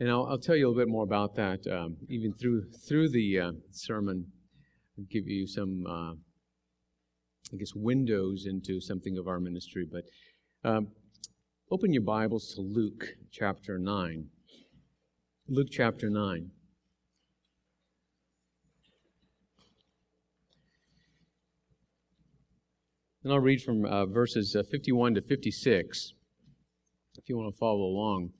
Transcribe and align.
And 0.00 0.08
I'll, 0.08 0.26
I'll 0.26 0.38
tell 0.38 0.54
you 0.54 0.66
a 0.66 0.68
little 0.68 0.84
bit 0.84 0.90
more 0.90 1.02
about 1.02 1.34
that, 1.36 1.66
um, 1.66 1.96
even 2.08 2.32
through 2.32 2.66
through 2.86 3.08
the 3.08 3.40
uh, 3.40 3.52
sermon. 3.72 4.26
I'll 4.96 5.04
give 5.10 5.26
you 5.26 5.46
some, 5.46 5.84
uh, 5.88 6.12
I 6.12 7.56
guess, 7.58 7.74
windows 7.74 8.46
into 8.46 8.80
something 8.80 9.18
of 9.18 9.26
our 9.26 9.40
ministry. 9.40 9.86
But 9.90 10.04
um, 10.68 10.88
open 11.72 11.92
your 11.92 12.02
Bibles 12.02 12.54
to 12.54 12.60
Luke 12.60 13.06
chapter 13.32 13.76
nine. 13.76 14.26
Luke 15.48 15.68
chapter 15.70 16.08
nine. 16.08 16.52
And 23.24 23.32
I'll 23.32 23.40
read 23.40 23.62
from 23.62 23.84
uh, 23.84 24.06
verses 24.06 24.54
uh, 24.54 24.62
51 24.70 25.14
to 25.14 25.22
56 25.22 26.12
if 27.16 27.28
you 27.28 27.36
want 27.36 27.52
to 27.52 27.58
follow 27.58 27.82
along. 27.82 28.30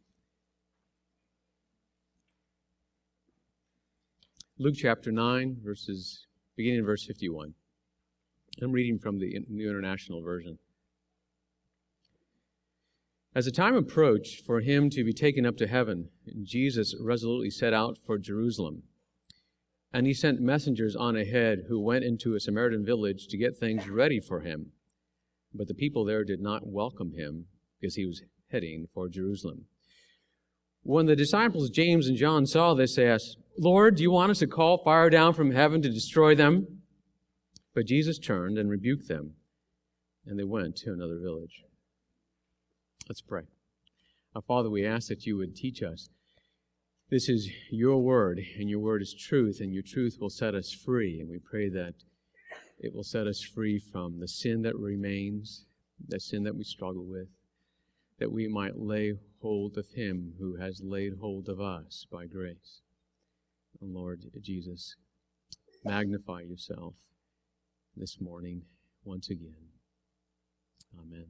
Luke 4.61 4.75
chapter 4.77 5.12
9, 5.12 5.59
verses 5.62 6.27
beginning 6.57 6.80
in 6.80 6.85
verse 6.85 7.07
51. 7.07 7.55
I'm 8.61 8.73
reading 8.73 8.99
from 8.99 9.21
the 9.21 9.39
New 9.49 9.71
International 9.71 10.21
Version. 10.21 10.59
As 13.37 13.45
the 13.45 13.52
time 13.52 13.77
approached 13.77 14.45
for 14.45 14.59
him 14.61 14.91
to 14.91 15.05
be 15.05 15.13
taken 15.13 15.47
up 15.47 15.57
to 15.59 15.69
heaven, 15.69 16.09
Jesus 16.43 16.97
resolutely 17.01 17.51
set 17.51 17.73
out 17.73 17.99
for 18.05 18.19
Jerusalem. 18.19 18.83
And 19.93 20.09
he 20.09 20.13
sent 20.13 20.41
messengers 20.41 20.97
on 20.97 21.15
ahead 21.15 21.66
who 21.69 21.80
went 21.80 22.02
into 22.02 22.35
a 22.35 22.41
Samaritan 22.41 22.85
village 22.85 23.29
to 23.29 23.38
get 23.38 23.57
things 23.57 23.88
ready 23.88 24.19
for 24.19 24.41
him. 24.41 24.73
But 25.55 25.69
the 25.69 25.75
people 25.75 26.05
there 26.05 26.25
did 26.25 26.41
not 26.41 26.66
welcome 26.66 27.13
him 27.16 27.47
because 27.80 27.95
he 27.95 28.07
was 28.07 28.23
heading 28.51 28.88
for 28.93 29.09
Jerusalem. 29.09 29.66
When 30.83 31.07
the 31.07 31.15
disciples 31.15 31.71
James 31.71 32.09
and 32.09 32.16
John 32.16 32.45
saw 32.45 32.75
this, 32.75 32.97
they 32.97 33.07
asked, 33.07 33.37
Lord, 33.57 33.97
do 33.97 34.02
you 34.02 34.11
want 34.11 34.30
us 34.30 34.38
to 34.41 34.47
call 34.47 34.79
fire 34.79 35.11
down 35.11 35.34
from 35.34 35.51
heaven 35.51 35.82
to 35.82 35.88
destroy 35.88 36.35
them? 36.35 36.82
But 37.74 37.87
Jesus 37.87 38.18
turned 38.18 38.59
and 38.59 38.68
rebuked 38.68 39.09
them, 39.09 39.35
and 40.27 40.38
they 40.38 40.45
went 40.45 40.77
to 40.79 40.93
another 40.93 41.18
village. 41.18 41.63
Let's 43.09 43.21
pray. 43.21 43.43
Our 44.35 44.43
Father, 44.43 44.69
we 44.69 44.85
ask 44.85 45.09
that 45.09 45.26
you 45.26 45.37
would 45.37 45.57
teach 45.57 45.82
us. 45.82 46.10
This 47.10 47.29
is 47.29 47.49
your 47.71 48.02
word, 48.02 48.41
and 48.59 48.69
your 48.69 48.80
word 48.80 49.01
is 49.01 49.15
truth, 49.15 49.60
and 49.60 49.73
your 49.73 49.82
truth 49.82 50.19
will 50.21 50.29
set 50.29 50.54
us 50.54 50.73
free. 50.73 51.21
And 51.21 51.30
we 51.30 51.38
pray 51.38 51.69
that 51.71 51.95
it 52.79 52.95
will 52.95 53.04
set 53.04 53.26
us 53.26 53.43
free 53.43 53.79
from 53.79 54.21
the 54.21 54.29
sin 54.29 54.63
that 54.63 54.76
remains, 54.76 55.65
the 56.07 56.21
sin 56.21 56.45
that 56.45 56.54
we 56.54 56.65
struggle 56.65 57.04
with, 57.04 57.29
that 58.19 58.30
we 58.30 58.46
might 58.46 58.79
lay 58.79 59.15
hold 59.41 59.79
of 59.79 59.87
him 59.95 60.35
who 60.38 60.57
has 60.57 60.80
laid 60.82 61.15
hold 61.21 61.49
of 61.49 61.60
us 61.60 62.07
by 62.10 62.26
grace. 62.26 62.82
Lord 63.80 64.25
Jesus, 64.41 64.97
magnify 65.84 66.41
yourself 66.41 66.94
this 67.97 68.20
morning 68.20 68.62
once 69.04 69.31
again. 69.31 69.54
Amen. 70.98 71.26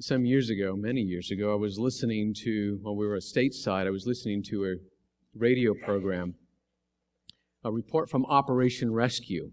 Some 0.00 0.24
years 0.24 0.48
ago, 0.48 0.74
many 0.76 1.00
years 1.00 1.30
ago, 1.30 1.52
I 1.52 1.56
was 1.56 1.78
listening 1.78 2.32
to, 2.44 2.78
while 2.82 2.96
we 2.96 3.06
were 3.06 3.16
at 3.16 3.22
stateside, 3.22 3.86
I 3.86 3.90
was 3.90 4.06
listening 4.06 4.42
to 4.44 4.64
a 4.64 4.74
radio 5.34 5.74
program, 5.84 6.34
a 7.64 7.72
report 7.72 8.08
from 8.08 8.24
Operation 8.26 8.92
Rescue, 8.92 9.50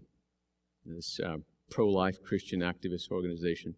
this 0.84 1.18
uh, 1.24 1.38
pro 1.70 1.88
life 1.88 2.22
Christian 2.24 2.60
activist 2.60 3.10
organization. 3.10 3.74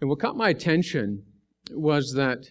And 0.00 0.08
what 0.08 0.20
caught 0.20 0.36
my 0.36 0.48
attention 0.48 1.24
was 1.70 2.14
that 2.14 2.46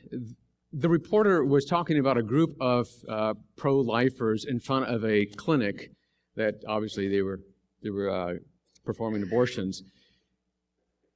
the 0.73 0.89
reporter 0.89 1.44
was 1.44 1.66
talking 1.66 1.97
about 2.00 2.17
a 2.17 2.23
group 2.23 2.55
of 2.61 2.88
uh, 3.09 3.33
pro-lifers 3.58 4.45
in 4.45 4.59
front 4.59 4.86
of 4.86 5.03
a 5.03 5.25
clinic 5.25 5.91
that 6.36 6.55
obviously 6.67 7.08
they 7.09 7.22
were 7.22 7.39
they 7.83 7.89
were 7.89 8.09
uh, 8.09 8.33
performing 8.85 9.23
abortions. 9.23 9.84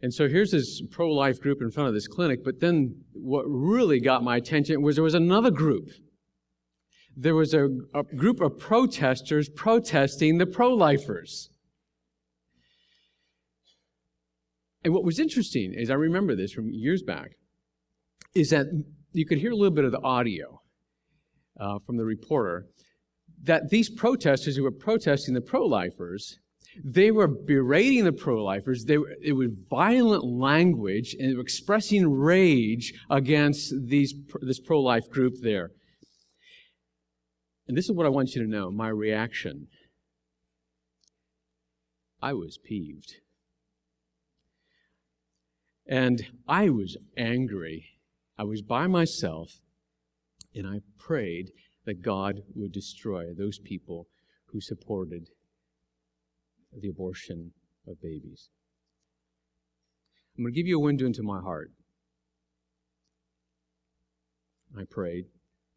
And 0.02 0.14
so 0.14 0.28
here's 0.28 0.52
this 0.52 0.82
pro-life 0.92 1.40
group 1.40 1.62
in 1.62 1.72
front 1.72 1.88
of 1.88 1.94
this 1.94 2.08
clinic. 2.08 2.44
But 2.44 2.60
then 2.60 3.04
what 3.14 3.44
really 3.48 4.00
got 4.00 4.24
my 4.24 4.38
attention 4.38 4.82
was 4.82 4.96
there 4.96 5.04
was 5.04 5.14
another 5.14 5.52
group. 5.52 5.90
There 7.16 7.36
was 7.36 7.54
a, 7.54 7.70
a 7.94 8.04
group 8.04 8.42
of 8.42 8.60
protesters 8.60 9.48
protesting 9.48 10.38
the 10.38 10.46
pro-lifers. 10.46 11.50
And 14.84 14.94
what 14.94 15.06
was 15.06 15.18
interesting 15.20 15.74
is 15.74 15.90
I 15.90 15.96
remember 15.96 16.36
this 16.36 16.52
from 16.52 16.70
years 16.72 17.02
back, 17.02 17.32
is 18.36 18.50
that 18.50 18.68
you 19.16 19.26
could 19.26 19.38
hear 19.38 19.52
a 19.52 19.56
little 19.56 19.74
bit 19.74 19.86
of 19.86 19.92
the 19.92 20.02
audio 20.02 20.62
uh, 21.60 21.80
from 21.86 21.98
the 21.98 22.04
reporter 22.04 22.68
that 23.44 23.70
these 23.70 23.90
protesters 23.90 24.56
who 24.58 24.64
were 24.64 24.72
protesting 24.72 25.34
the 25.34 25.42
pro-lifers, 25.42 26.40
they 26.84 27.12
were 27.12 27.28
berating 27.28 28.04
the 28.04 28.12
pro-lifers. 28.12 28.86
They 28.86 28.98
were, 28.98 29.14
it 29.22 29.34
was 29.34 29.52
violent 29.70 30.26
language 30.26 31.16
and 31.18 31.40
expressing 31.40 32.12
rage 32.12 32.94
against 33.10 33.74
these, 33.88 34.14
this 34.42 34.60
pro-life 34.60 35.10
group 35.10 35.36
there. 35.42 35.72
And 37.68 37.78
this 37.78 37.86
is 37.86 37.96
what 37.96 38.06
I 38.06 38.10
want 38.10 38.36
you 38.36 38.44
to 38.44 38.50
know 38.50 38.70
my 38.70 38.90
reaction. 38.90 39.68
I 42.22 42.34
was 42.34 42.58
peeved. 42.58 43.16
And 45.88 46.26
I 46.48 46.70
was 46.70 46.98
angry 47.16 47.95
I 48.38 48.44
was 48.44 48.62
by 48.62 48.88
myself 48.88 49.62
and 50.54 50.68
I 50.68 50.80
prayed 50.98 51.52
that 51.86 52.02
God 52.02 52.42
would 52.56 52.72
destroy 52.72 53.34
those 53.34 53.60
people 53.60 54.08
who 54.48 54.60
supported 54.60 55.30
the 56.78 56.90
abortion 56.90 57.52
of 57.88 58.02
babies. 58.02 58.50
I'm 60.38 60.44
going 60.44 60.54
to 60.54 60.60
give 60.60 60.68
you 60.68 60.78
a 60.78 60.84
window 60.84 61.06
into 61.06 61.24
my 61.24 61.40
heart. 61.40 61.72
I 64.78 64.84
prayed 64.90 65.26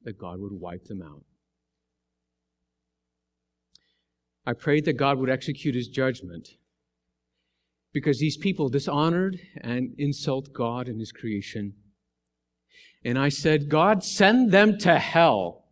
that 0.03 0.19
God 0.19 0.41
would 0.41 0.53
wipe 0.53 0.85
them 0.85 1.03
out. 1.03 1.25
I 4.45 4.55
prayed 4.55 4.85
that 4.87 4.97
God 4.97 5.19
would 5.19 5.31
execute 5.31 5.75
his 5.75 5.89
judgment 5.89 6.49
because 7.93 8.19
these 8.19 8.37
people 8.37 8.69
dishonored 8.69 9.39
and 9.61 9.95
insult 9.99 10.53
God 10.53 10.89
and 10.89 10.99
his 10.99 11.13
creation 11.13 11.75
and 13.05 13.19
I 13.19 13.29
said, 13.29 13.69
God, 13.69 14.03
send 14.03 14.51
them 14.51 14.79
to 14.79 14.99
hell. 14.99 15.65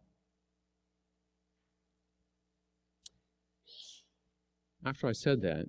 After 4.84 5.08
I 5.08 5.12
said 5.12 5.42
that, 5.42 5.66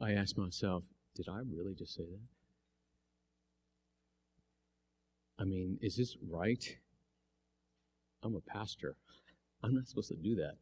I 0.00 0.12
asked 0.12 0.36
myself, 0.36 0.82
did 1.14 1.28
I 1.28 1.38
really 1.38 1.74
just 1.74 1.94
say 1.94 2.02
that? 2.02 2.20
I 5.38 5.44
mean, 5.44 5.78
is 5.80 5.96
this 5.96 6.16
right? 6.28 6.64
I'm 8.22 8.34
a 8.34 8.40
pastor. 8.40 8.96
I'm 9.62 9.74
not 9.74 9.86
supposed 9.86 10.08
to 10.08 10.16
do 10.16 10.34
that. 10.36 10.56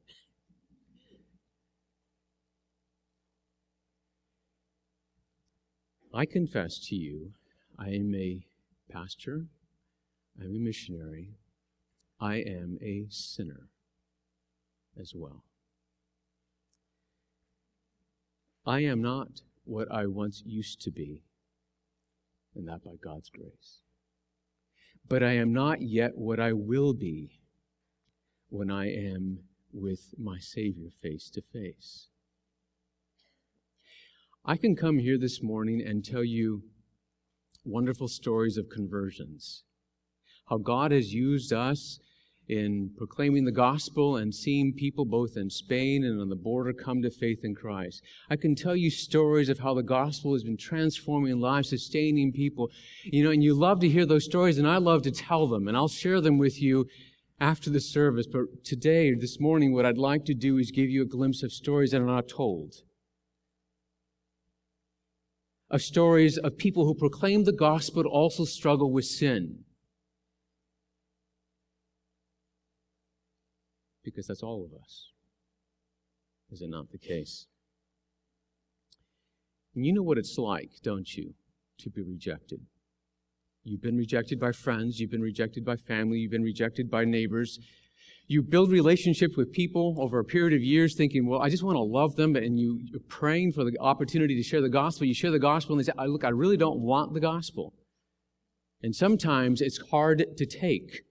I 6.12 6.26
confess 6.26 6.78
to 6.88 6.94
you 6.94 7.32
I 7.78 7.88
am 7.88 8.14
a 8.14 8.46
pastor. 8.90 9.46
I'm 10.40 10.54
a 10.54 10.58
missionary. 10.58 11.34
I 12.20 12.36
am 12.36 12.78
a 12.80 13.06
sinner 13.08 13.68
as 15.00 15.12
well. 15.14 15.44
I 18.66 18.80
am 18.80 19.02
not 19.02 19.42
what 19.64 19.90
I 19.90 20.06
once 20.06 20.42
used 20.46 20.80
to 20.82 20.90
be, 20.90 21.22
and 22.54 22.68
that 22.68 22.84
by 22.84 22.94
God's 23.02 23.30
grace. 23.30 23.80
But 25.06 25.22
I 25.22 25.32
am 25.32 25.52
not 25.52 25.82
yet 25.82 26.16
what 26.16 26.40
I 26.40 26.52
will 26.52 26.94
be 26.94 27.40
when 28.48 28.70
I 28.70 28.90
am 28.90 29.40
with 29.72 30.14
my 30.16 30.38
Savior 30.38 30.88
face 31.02 31.28
to 31.30 31.42
face. 31.42 32.08
I 34.44 34.56
can 34.56 34.76
come 34.76 34.98
here 34.98 35.18
this 35.18 35.42
morning 35.42 35.82
and 35.84 36.04
tell 36.04 36.24
you 36.24 36.62
wonderful 37.64 38.08
stories 38.08 38.56
of 38.56 38.68
conversions. 38.68 39.64
How 40.48 40.58
God 40.58 40.92
has 40.92 41.12
used 41.12 41.52
us 41.52 41.98
in 42.48 42.90
proclaiming 42.96 43.44
the 43.44 43.52
gospel 43.52 44.16
and 44.16 44.34
seeing 44.34 44.72
people 44.72 45.04
both 45.04 45.36
in 45.36 45.48
Spain 45.48 46.04
and 46.04 46.20
on 46.20 46.28
the 46.28 46.36
border 46.36 46.72
come 46.72 47.00
to 47.02 47.10
faith 47.10 47.40
in 47.42 47.54
Christ. 47.54 48.02
I 48.28 48.36
can 48.36 48.54
tell 48.54 48.76
you 48.76 48.90
stories 48.90 49.48
of 49.48 49.60
how 49.60 49.74
the 49.74 49.82
gospel 49.82 50.34
has 50.34 50.44
been 50.44 50.58
transforming 50.58 51.40
lives, 51.40 51.70
sustaining 51.70 52.32
people. 52.32 52.70
You 53.04 53.24
know, 53.24 53.30
and 53.30 53.42
you 53.42 53.54
love 53.54 53.80
to 53.80 53.88
hear 53.88 54.04
those 54.04 54.26
stories, 54.26 54.58
and 54.58 54.68
I 54.68 54.76
love 54.76 55.02
to 55.02 55.10
tell 55.10 55.46
them, 55.46 55.68
and 55.68 55.76
I'll 55.76 55.88
share 55.88 56.20
them 56.20 56.36
with 56.36 56.60
you 56.60 56.86
after 57.40 57.70
the 57.70 57.80
service. 57.80 58.26
But 58.30 58.42
today, 58.62 59.14
this 59.14 59.40
morning, 59.40 59.72
what 59.72 59.86
I'd 59.86 59.98
like 59.98 60.26
to 60.26 60.34
do 60.34 60.58
is 60.58 60.70
give 60.70 60.90
you 60.90 61.02
a 61.02 61.06
glimpse 61.06 61.42
of 61.42 61.52
stories 61.52 61.92
that 61.92 62.02
are 62.02 62.06
not 62.06 62.28
told. 62.28 62.74
Of 65.70 65.82
stories 65.82 66.38
of 66.38 66.56
people 66.56 66.84
who 66.84 66.94
proclaim 66.94 67.44
the 67.44 67.52
gospel 67.52 68.04
also 68.06 68.44
struggle 68.44 68.92
with 68.92 69.04
sin. 69.04 69.64
Because 74.02 74.26
that's 74.26 74.42
all 74.42 74.64
of 74.64 74.78
us. 74.78 75.10
Is 76.50 76.60
it 76.60 76.70
not 76.70 76.90
the 76.90 76.98
case? 76.98 77.46
And 79.74 79.84
you 79.84 79.92
know 79.92 80.02
what 80.02 80.18
it's 80.18 80.38
like, 80.38 80.70
don't 80.82 81.16
you, 81.16 81.34
to 81.78 81.90
be 81.90 82.02
rejected? 82.02 82.60
You've 83.64 83.82
been 83.82 83.96
rejected 83.96 84.38
by 84.38 84.52
friends, 84.52 85.00
you've 85.00 85.10
been 85.10 85.22
rejected 85.22 85.64
by 85.64 85.76
family, 85.76 86.18
you've 86.18 86.30
been 86.30 86.42
rejected 86.42 86.90
by 86.90 87.04
neighbors. 87.04 87.58
You 88.26 88.42
build 88.42 88.70
relationships 88.70 89.36
with 89.36 89.52
people 89.52 89.96
over 89.98 90.18
a 90.18 90.24
period 90.24 90.54
of 90.54 90.62
years 90.62 90.94
thinking, 90.94 91.26
well, 91.26 91.42
I 91.42 91.50
just 91.50 91.62
want 91.62 91.76
to 91.76 91.82
love 91.82 92.16
them, 92.16 92.36
and 92.36 92.58
you, 92.58 92.80
you're 92.84 93.00
praying 93.08 93.52
for 93.52 93.64
the 93.64 93.76
opportunity 93.80 94.34
to 94.36 94.42
share 94.42 94.62
the 94.62 94.70
gospel. 94.70 95.06
You 95.06 95.14
share 95.14 95.30
the 95.30 95.38
gospel, 95.38 95.74
and 95.74 95.80
they 95.80 95.86
say, 95.86 95.96
I, 95.98 96.06
look, 96.06 96.24
I 96.24 96.30
really 96.30 96.56
don't 96.56 96.80
want 96.80 97.12
the 97.12 97.20
gospel. 97.20 97.74
And 98.82 98.94
sometimes 98.94 99.60
it's 99.60 99.78
hard 99.90 100.24
to 100.36 100.46
take. 100.46 101.02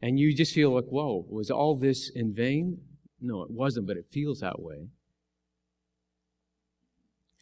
And 0.00 0.18
you 0.18 0.34
just 0.34 0.54
feel 0.54 0.74
like, 0.74 0.86
whoa, 0.86 1.26
was 1.28 1.50
all 1.50 1.76
this 1.76 2.10
in 2.14 2.34
vain? 2.34 2.78
No, 3.20 3.42
it 3.42 3.50
wasn't, 3.50 3.86
but 3.86 3.96
it 3.96 4.06
feels 4.10 4.40
that 4.40 4.60
way. 4.60 4.88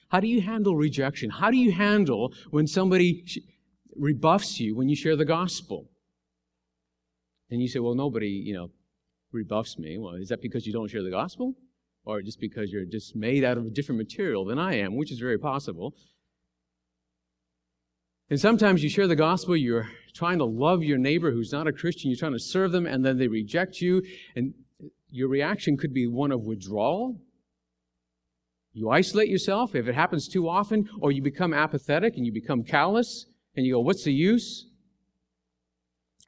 How 0.08 0.20
do 0.20 0.26
you 0.26 0.40
handle 0.40 0.76
rejection? 0.76 1.30
How 1.30 1.50
do 1.50 1.56
you 1.56 1.72
handle 1.72 2.32
when 2.50 2.66
somebody 2.66 3.24
rebuffs 3.94 4.60
you 4.60 4.74
when 4.76 4.88
you 4.88 4.96
share 4.96 5.16
the 5.16 5.24
gospel? 5.24 5.90
And 7.50 7.60
you 7.60 7.68
say, 7.68 7.78
well, 7.78 7.94
nobody, 7.94 8.28
you 8.28 8.54
know, 8.54 8.70
rebuffs 9.32 9.78
me. 9.78 9.98
Well, 9.98 10.14
is 10.14 10.28
that 10.28 10.42
because 10.42 10.66
you 10.66 10.72
don't 10.72 10.88
share 10.88 11.02
the 11.02 11.10
gospel? 11.10 11.54
Or 12.04 12.22
just 12.22 12.40
because 12.40 12.70
you're 12.70 12.84
just 12.84 13.16
made 13.16 13.44
out 13.44 13.58
of 13.58 13.66
a 13.66 13.70
different 13.70 13.98
material 13.98 14.44
than 14.44 14.58
I 14.58 14.76
am, 14.78 14.96
which 14.96 15.12
is 15.12 15.18
very 15.18 15.38
possible. 15.38 15.94
And 18.28 18.40
sometimes 18.40 18.82
you 18.82 18.88
share 18.88 19.06
the 19.06 19.16
gospel, 19.16 19.56
you're 19.56 19.88
trying 20.14 20.38
to 20.38 20.44
love 20.44 20.82
your 20.82 20.98
neighbor 20.98 21.30
who's 21.30 21.52
not 21.52 21.68
a 21.68 21.72
Christian, 21.72 22.10
you're 22.10 22.18
trying 22.18 22.32
to 22.32 22.40
serve 22.40 22.72
them, 22.72 22.86
and 22.86 23.04
then 23.04 23.18
they 23.18 23.28
reject 23.28 23.80
you, 23.80 24.02
and 24.34 24.52
your 25.10 25.28
reaction 25.28 25.76
could 25.76 25.94
be 25.94 26.08
one 26.08 26.32
of 26.32 26.40
withdrawal. 26.40 27.20
You 28.72 28.90
isolate 28.90 29.28
yourself 29.28 29.74
if 29.76 29.86
it 29.86 29.94
happens 29.94 30.26
too 30.26 30.48
often, 30.48 30.88
or 31.00 31.12
you 31.12 31.22
become 31.22 31.54
apathetic 31.54 32.16
and 32.16 32.26
you 32.26 32.32
become 32.32 32.64
callous, 32.64 33.26
and 33.54 33.64
you 33.64 33.74
go, 33.74 33.80
What's 33.80 34.04
the 34.04 34.12
use? 34.12 34.66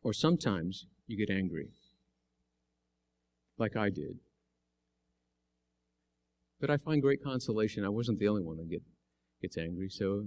Or 0.03 0.13
sometimes 0.13 0.87
you 1.09 1.17
get 1.17 1.35
angry, 1.35 1.69
like 3.59 3.77
I 3.77 3.91
did. 3.91 4.19
But 6.61 6.71
I 6.71 6.77
find 6.77 7.03
great 7.03 7.23
consolation. 7.23 7.85
I 7.85 7.89
wasn't 7.89 8.19
the 8.19 8.29
only 8.29 8.43
one 8.43 8.59
that 8.59 8.71
get, 8.71 8.83
gets 9.41 9.57
angry, 9.57 9.89
so 9.89 10.27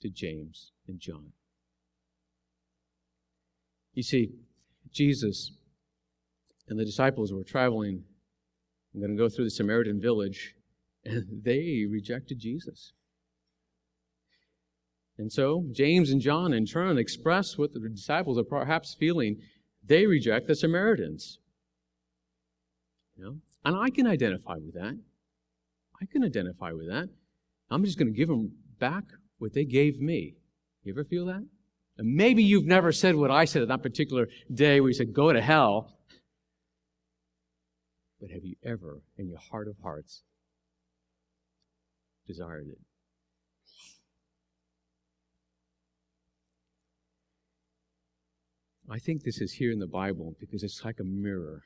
did 0.00 0.14
James 0.14 0.72
and 0.86 1.00
John. 1.00 1.32
You 3.94 4.02
see, 4.02 4.30
Jesus 4.92 5.52
and 6.68 6.78
the 6.78 6.84
disciples 6.84 7.32
were 7.32 7.44
traveling. 7.44 8.04
I'm 8.94 9.00
going 9.00 9.16
to 9.16 9.16
go 9.16 9.28
through 9.28 9.44
the 9.44 9.50
Samaritan 9.50 10.00
village, 10.00 10.54
and 11.04 11.24
they 11.44 11.86
rejected 11.90 12.38
Jesus. 12.38 12.92
And 15.18 15.30
so, 15.30 15.66
James 15.72 16.10
and 16.10 16.20
John, 16.20 16.52
in 16.52 16.64
turn, 16.64 16.96
express 16.96 17.58
what 17.58 17.74
the 17.74 17.88
disciples 17.88 18.38
are 18.38 18.44
perhaps 18.44 18.96
feeling. 18.98 19.36
They 19.84 20.06
reject 20.06 20.46
the 20.46 20.54
Samaritans. 20.54 21.38
You 23.16 23.24
know? 23.24 23.36
And 23.64 23.76
I 23.76 23.90
can 23.90 24.06
identify 24.06 24.54
with 24.54 24.74
that. 24.74 24.98
I 26.00 26.06
can 26.06 26.24
identify 26.24 26.72
with 26.72 26.88
that. 26.88 27.08
I'm 27.70 27.84
just 27.84 27.98
going 27.98 28.12
to 28.12 28.16
give 28.16 28.28
them 28.28 28.52
back 28.78 29.04
what 29.38 29.52
they 29.52 29.64
gave 29.64 30.00
me. 30.00 30.36
You 30.82 30.92
ever 30.94 31.04
feel 31.04 31.26
that? 31.26 31.46
And 31.98 32.14
maybe 32.14 32.42
you've 32.42 32.66
never 32.66 32.92
said 32.92 33.16
what 33.16 33.30
I 33.30 33.44
said 33.44 33.62
at 33.62 33.68
that 33.68 33.82
particular 33.82 34.28
day 34.52 34.80
where 34.80 34.88
you 34.88 34.94
said, 34.94 35.12
go 35.12 35.32
to 35.32 35.40
hell. 35.42 35.98
But 38.20 38.30
have 38.30 38.44
you 38.44 38.56
ever, 38.64 39.02
in 39.18 39.28
your 39.28 39.38
heart 39.38 39.68
of 39.68 39.76
hearts, 39.82 40.22
desired 42.26 42.68
it? 42.68 42.78
I 48.92 48.98
think 48.98 49.22
this 49.22 49.40
is 49.40 49.52
here 49.52 49.70
in 49.70 49.78
the 49.78 49.86
Bible 49.86 50.34
because 50.40 50.64
it's 50.64 50.84
like 50.84 50.98
a 50.98 51.04
mirror. 51.04 51.62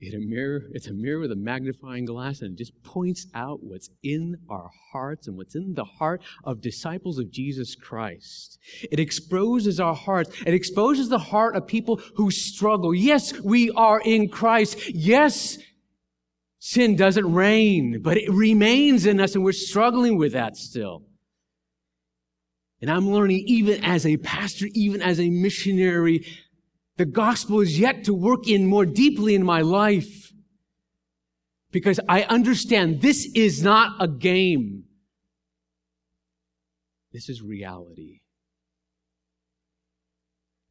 It 0.00 0.14
a 0.14 0.18
mirror, 0.18 0.64
it's 0.72 0.88
a 0.88 0.92
mirror 0.92 1.20
with 1.20 1.32
a 1.32 1.36
magnifying 1.36 2.04
glass, 2.04 2.40
and 2.40 2.52
it 2.52 2.58
just 2.58 2.72
points 2.82 3.26
out 3.34 3.62
what's 3.62 3.88
in 4.02 4.36
our 4.50 4.70
hearts 4.92 5.28
and 5.28 5.36
what's 5.36 5.54
in 5.54 5.74
the 5.74 5.84
heart 5.84 6.22
of 6.44 6.60
disciples 6.60 7.18
of 7.18 7.30
Jesus 7.30 7.74
Christ. 7.74 8.58
It 8.90 9.00
exposes 9.00 9.80
our 9.80 9.94
hearts. 9.94 10.30
It 10.46 10.54
exposes 10.54 11.08
the 11.08 11.18
heart 11.18 11.56
of 11.56 11.66
people 11.66 12.00
who 12.16 12.30
struggle. 12.30 12.94
Yes, 12.94 13.38
we 13.40 13.70
are 13.70 14.00
in 14.04 14.28
Christ. 14.28 14.90
Yes, 14.94 15.58
sin 16.58 16.96
doesn't 16.96 17.32
reign, 17.32 18.00
but 18.02 18.18
it 18.18 18.30
remains 18.30 19.06
in 19.06 19.20
us, 19.20 19.34
and 19.34 19.44
we're 19.44 19.52
struggling 19.52 20.16
with 20.16 20.32
that 20.32 20.56
still. 20.56 21.04
And 22.82 22.90
I'm 22.90 23.08
learning 23.08 23.44
even 23.46 23.82
as 23.84 24.04
a 24.04 24.16
pastor, 24.16 24.66
even 24.74 25.00
as 25.00 25.20
a 25.20 25.30
missionary, 25.30 26.26
the 26.96 27.04
gospel 27.06 27.60
is 27.60 27.78
yet 27.78 28.02
to 28.04 28.12
work 28.12 28.48
in 28.48 28.66
more 28.66 28.84
deeply 28.84 29.36
in 29.36 29.44
my 29.44 29.60
life. 29.60 30.32
Because 31.70 32.00
I 32.08 32.24
understand 32.24 33.00
this 33.00 33.30
is 33.34 33.62
not 33.62 34.02
a 34.02 34.08
game. 34.08 34.84
This 37.12 37.28
is 37.28 37.40
reality. 37.40 38.18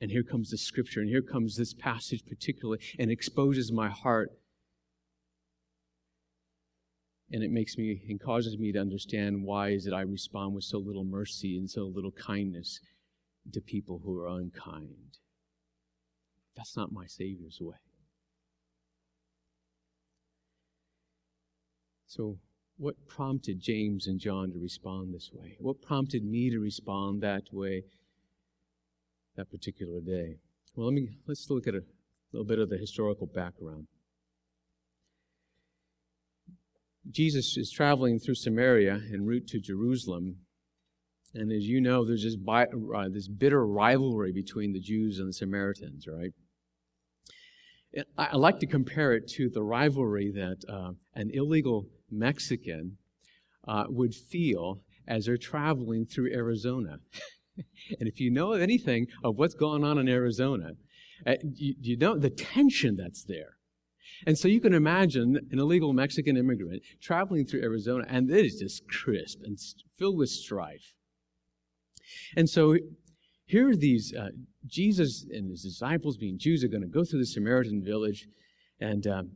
And 0.01 0.11
here 0.11 0.23
comes 0.23 0.49
the 0.49 0.57
scripture, 0.57 0.99
and 0.99 1.09
here 1.09 1.21
comes 1.21 1.55
this 1.55 1.73
passage 1.73 2.23
particularly, 2.27 2.81
and 2.99 3.09
exposes 3.09 3.71
my 3.71 3.87
heart 3.87 4.31
and 7.31 7.43
it 7.43 7.51
makes 7.51 7.77
me 7.77 8.01
and 8.09 8.19
causes 8.19 8.57
me 8.57 8.71
to 8.73 8.79
understand 8.79 9.43
why 9.43 9.69
is 9.69 9.87
it 9.87 9.93
I 9.93 10.01
respond 10.01 10.53
with 10.53 10.65
so 10.65 10.77
little 10.77 11.05
mercy 11.05 11.57
and 11.57 11.69
so 11.69 11.83
little 11.83 12.11
kindness 12.11 12.79
to 13.53 13.61
people 13.61 14.01
who 14.03 14.19
are 14.19 14.27
unkind. 14.27 15.17
That's 16.55 16.75
not 16.75 16.91
my 16.91 17.05
Savior's 17.05 17.59
way. 17.61 17.77
So, 22.05 22.37
what 22.77 22.95
prompted 23.07 23.61
James 23.61 24.07
and 24.07 24.19
John 24.19 24.51
to 24.51 24.59
respond 24.59 25.13
this 25.13 25.31
way? 25.33 25.55
What 25.59 25.81
prompted 25.81 26.25
me 26.25 26.49
to 26.49 26.59
respond 26.59 27.21
that 27.21 27.43
way 27.53 27.83
that 29.37 29.49
particular 29.49 30.01
day? 30.01 30.39
Well, 30.75 30.87
let 30.87 30.93
me 30.93 31.19
let's 31.25 31.49
look 31.49 31.67
at 31.67 31.75
a 31.75 31.83
little 32.33 32.45
bit 32.45 32.59
of 32.59 32.69
the 32.69 32.77
historical 32.77 33.27
background. 33.27 33.87
Jesus 37.09 37.57
is 37.57 37.71
traveling 37.71 38.19
through 38.19 38.35
Samaria 38.35 39.01
en 39.11 39.25
route 39.25 39.47
to 39.47 39.59
Jerusalem. 39.59 40.37
And 41.33 41.51
as 41.51 41.63
you 41.63 41.81
know, 41.81 42.05
there's 42.05 42.23
this, 42.23 42.35
bi- 42.35 42.65
uh, 42.65 43.09
this 43.09 43.27
bitter 43.27 43.65
rivalry 43.65 44.31
between 44.31 44.73
the 44.73 44.79
Jews 44.79 45.17
and 45.17 45.29
the 45.29 45.33
Samaritans, 45.33 46.05
right? 46.07 46.31
I, 48.17 48.29
I 48.33 48.35
like 48.35 48.59
to 48.59 48.67
compare 48.67 49.13
it 49.13 49.27
to 49.35 49.49
the 49.49 49.63
rivalry 49.63 50.31
that 50.31 50.57
uh, 50.69 50.91
an 51.15 51.31
illegal 51.33 51.87
Mexican 52.09 52.97
uh, 53.67 53.85
would 53.87 54.13
feel 54.13 54.81
as 55.07 55.25
they're 55.25 55.37
traveling 55.37 56.05
through 56.05 56.33
Arizona. 56.33 56.97
and 57.57 58.07
if 58.07 58.19
you 58.19 58.31
know 58.31 58.53
anything 58.53 59.07
of 59.23 59.37
what's 59.37 59.55
going 59.55 59.83
on 59.83 59.97
in 59.97 60.07
Arizona, 60.07 60.71
uh, 61.25 61.35
you, 61.43 61.75
you 61.79 61.97
know 61.97 62.17
the 62.17 62.29
tension 62.29 62.95
that's 62.95 63.23
there. 63.23 63.57
And 64.25 64.37
so 64.37 64.47
you 64.47 64.61
can 64.61 64.73
imagine 64.73 65.39
an 65.51 65.59
illegal 65.59 65.93
Mexican 65.93 66.37
immigrant 66.37 66.81
traveling 67.01 67.45
through 67.45 67.61
Arizona, 67.63 68.05
and 68.07 68.29
it 68.29 68.45
is 68.45 68.59
just 68.59 68.87
crisp 68.87 69.39
and 69.43 69.57
filled 69.97 70.17
with 70.17 70.29
strife. 70.29 70.95
And 72.35 72.49
so 72.49 72.77
here 73.45 73.69
are 73.69 73.75
these 73.75 74.13
uh, 74.17 74.29
Jesus 74.65 75.25
and 75.29 75.49
his 75.49 75.63
disciples, 75.63 76.17
being 76.17 76.37
Jews, 76.37 76.63
are 76.63 76.67
going 76.67 76.81
to 76.81 76.87
go 76.87 77.03
through 77.03 77.19
the 77.19 77.25
Samaritan 77.25 77.83
village, 77.83 78.27
and 78.79 79.05
um, 79.07 79.31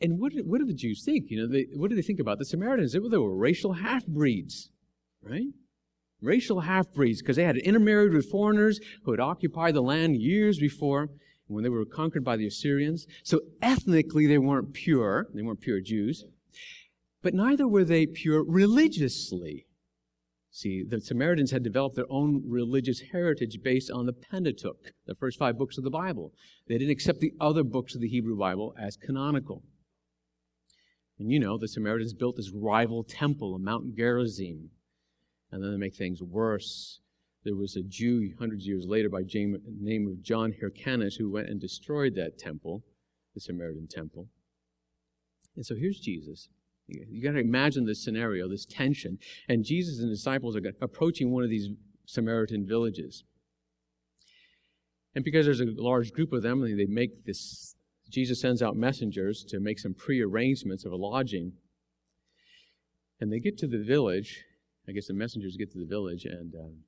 and 0.00 0.18
what 0.18 0.32
what 0.44 0.58
do 0.58 0.66
the 0.66 0.74
Jews 0.74 1.04
think? 1.04 1.30
You 1.30 1.42
know, 1.42 1.52
they, 1.52 1.66
what 1.74 1.90
do 1.90 1.96
they 1.96 2.02
think 2.02 2.20
about 2.20 2.38
the 2.38 2.44
Samaritans? 2.44 2.92
They, 2.92 2.98
they 2.98 3.18
were 3.18 3.36
racial 3.36 3.74
half 3.74 4.06
breeds, 4.06 4.70
right? 5.22 5.46
Racial 6.20 6.60
half 6.60 6.92
breeds 6.92 7.20
because 7.20 7.36
they 7.36 7.44
had 7.44 7.56
intermarried 7.58 8.12
with 8.12 8.30
foreigners 8.30 8.80
who 9.04 9.10
had 9.10 9.20
occupied 9.20 9.74
the 9.74 9.82
land 9.82 10.16
years 10.16 10.58
before 10.58 11.08
when 11.46 11.62
they 11.62 11.70
were 11.70 11.84
conquered 11.84 12.24
by 12.24 12.36
the 12.36 12.46
Assyrians. 12.46 13.06
So 13.22 13.40
ethnically, 13.62 14.26
they 14.26 14.38
weren't 14.38 14.72
pure. 14.72 15.28
They 15.34 15.42
weren't 15.42 15.60
pure 15.60 15.80
Jews. 15.80 16.24
But 17.22 17.34
neither 17.34 17.66
were 17.66 17.84
they 17.84 18.06
pure 18.06 18.44
religiously. 18.44 19.66
See, 20.50 20.82
the 20.82 21.00
Samaritans 21.00 21.50
had 21.50 21.62
developed 21.62 21.96
their 21.96 22.10
own 22.10 22.42
religious 22.46 23.02
heritage 23.12 23.58
based 23.62 23.90
on 23.90 24.06
the 24.06 24.12
Pentateuch, 24.12 24.92
the 25.06 25.14
first 25.14 25.38
five 25.38 25.58
books 25.58 25.76
of 25.76 25.84
the 25.84 25.90
Bible. 25.90 26.32
They 26.66 26.78
didn't 26.78 26.92
accept 26.92 27.20
the 27.20 27.34
other 27.38 27.62
books 27.62 27.94
of 27.94 28.00
the 28.00 28.08
Hebrew 28.08 28.38
Bible 28.38 28.74
as 28.80 28.96
canonical. 28.96 29.62
And 31.18 31.30
you 31.30 31.38
know, 31.38 31.58
the 31.58 31.68
Samaritans 31.68 32.14
built 32.14 32.36
this 32.36 32.52
rival 32.52 33.04
temple 33.04 33.54
on 33.54 33.64
Mount 33.64 33.96
Gerizim. 33.96 34.70
And 35.50 35.62
then 35.62 35.72
they 35.72 35.76
make 35.76 35.94
things 35.94 36.22
worse. 36.22 37.00
There 37.46 37.54
was 37.54 37.76
a 37.76 37.82
Jew 37.82 38.34
hundreds 38.40 38.64
of 38.64 38.66
years 38.66 38.86
later 38.88 39.08
by 39.08 39.22
the 39.22 39.60
name 39.80 40.08
of 40.08 40.20
John 40.20 40.52
Hyrcanus 40.60 41.14
who 41.14 41.30
went 41.30 41.48
and 41.48 41.60
destroyed 41.60 42.16
that 42.16 42.40
temple, 42.40 42.82
the 43.34 43.40
Samaritan 43.40 43.86
temple. 43.88 44.26
And 45.54 45.64
so 45.64 45.76
here's 45.76 46.00
Jesus. 46.00 46.48
You 46.88 47.22
got 47.22 47.34
to 47.34 47.38
imagine 47.38 47.86
this 47.86 48.02
scenario, 48.02 48.48
this 48.48 48.66
tension. 48.66 49.20
And 49.48 49.64
Jesus 49.64 50.00
and 50.00 50.10
disciples 50.10 50.56
are 50.56 50.62
approaching 50.80 51.30
one 51.30 51.44
of 51.44 51.48
these 51.48 51.68
Samaritan 52.04 52.66
villages. 52.66 53.22
And 55.14 55.24
because 55.24 55.46
there's 55.46 55.60
a 55.60 55.66
large 55.76 56.12
group 56.12 56.32
of 56.32 56.42
them, 56.42 56.62
they 56.62 56.86
make 56.86 57.26
this 57.26 57.76
Jesus 58.10 58.40
sends 58.40 58.60
out 58.60 58.74
messengers 58.74 59.44
to 59.50 59.60
make 59.60 59.78
some 59.78 59.94
prearrangements 59.94 60.84
of 60.84 60.90
a 60.90 60.96
lodging. 60.96 61.52
And 63.20 63.32
they 63.32 63.38
get 63.38 63.56
to 63.58 63.68
the 63.68 63.84
village. 63.84 64.42
I 64.88 64.92
guess 64.92 65.06
the 65.06 65.14
messengers 65.14 65.56
get 65.56 65.70
to 65.72 65.78
the 65.78 65.86
village 65.86 66.24
and, 66.24 66.52
um, 66.56 66.78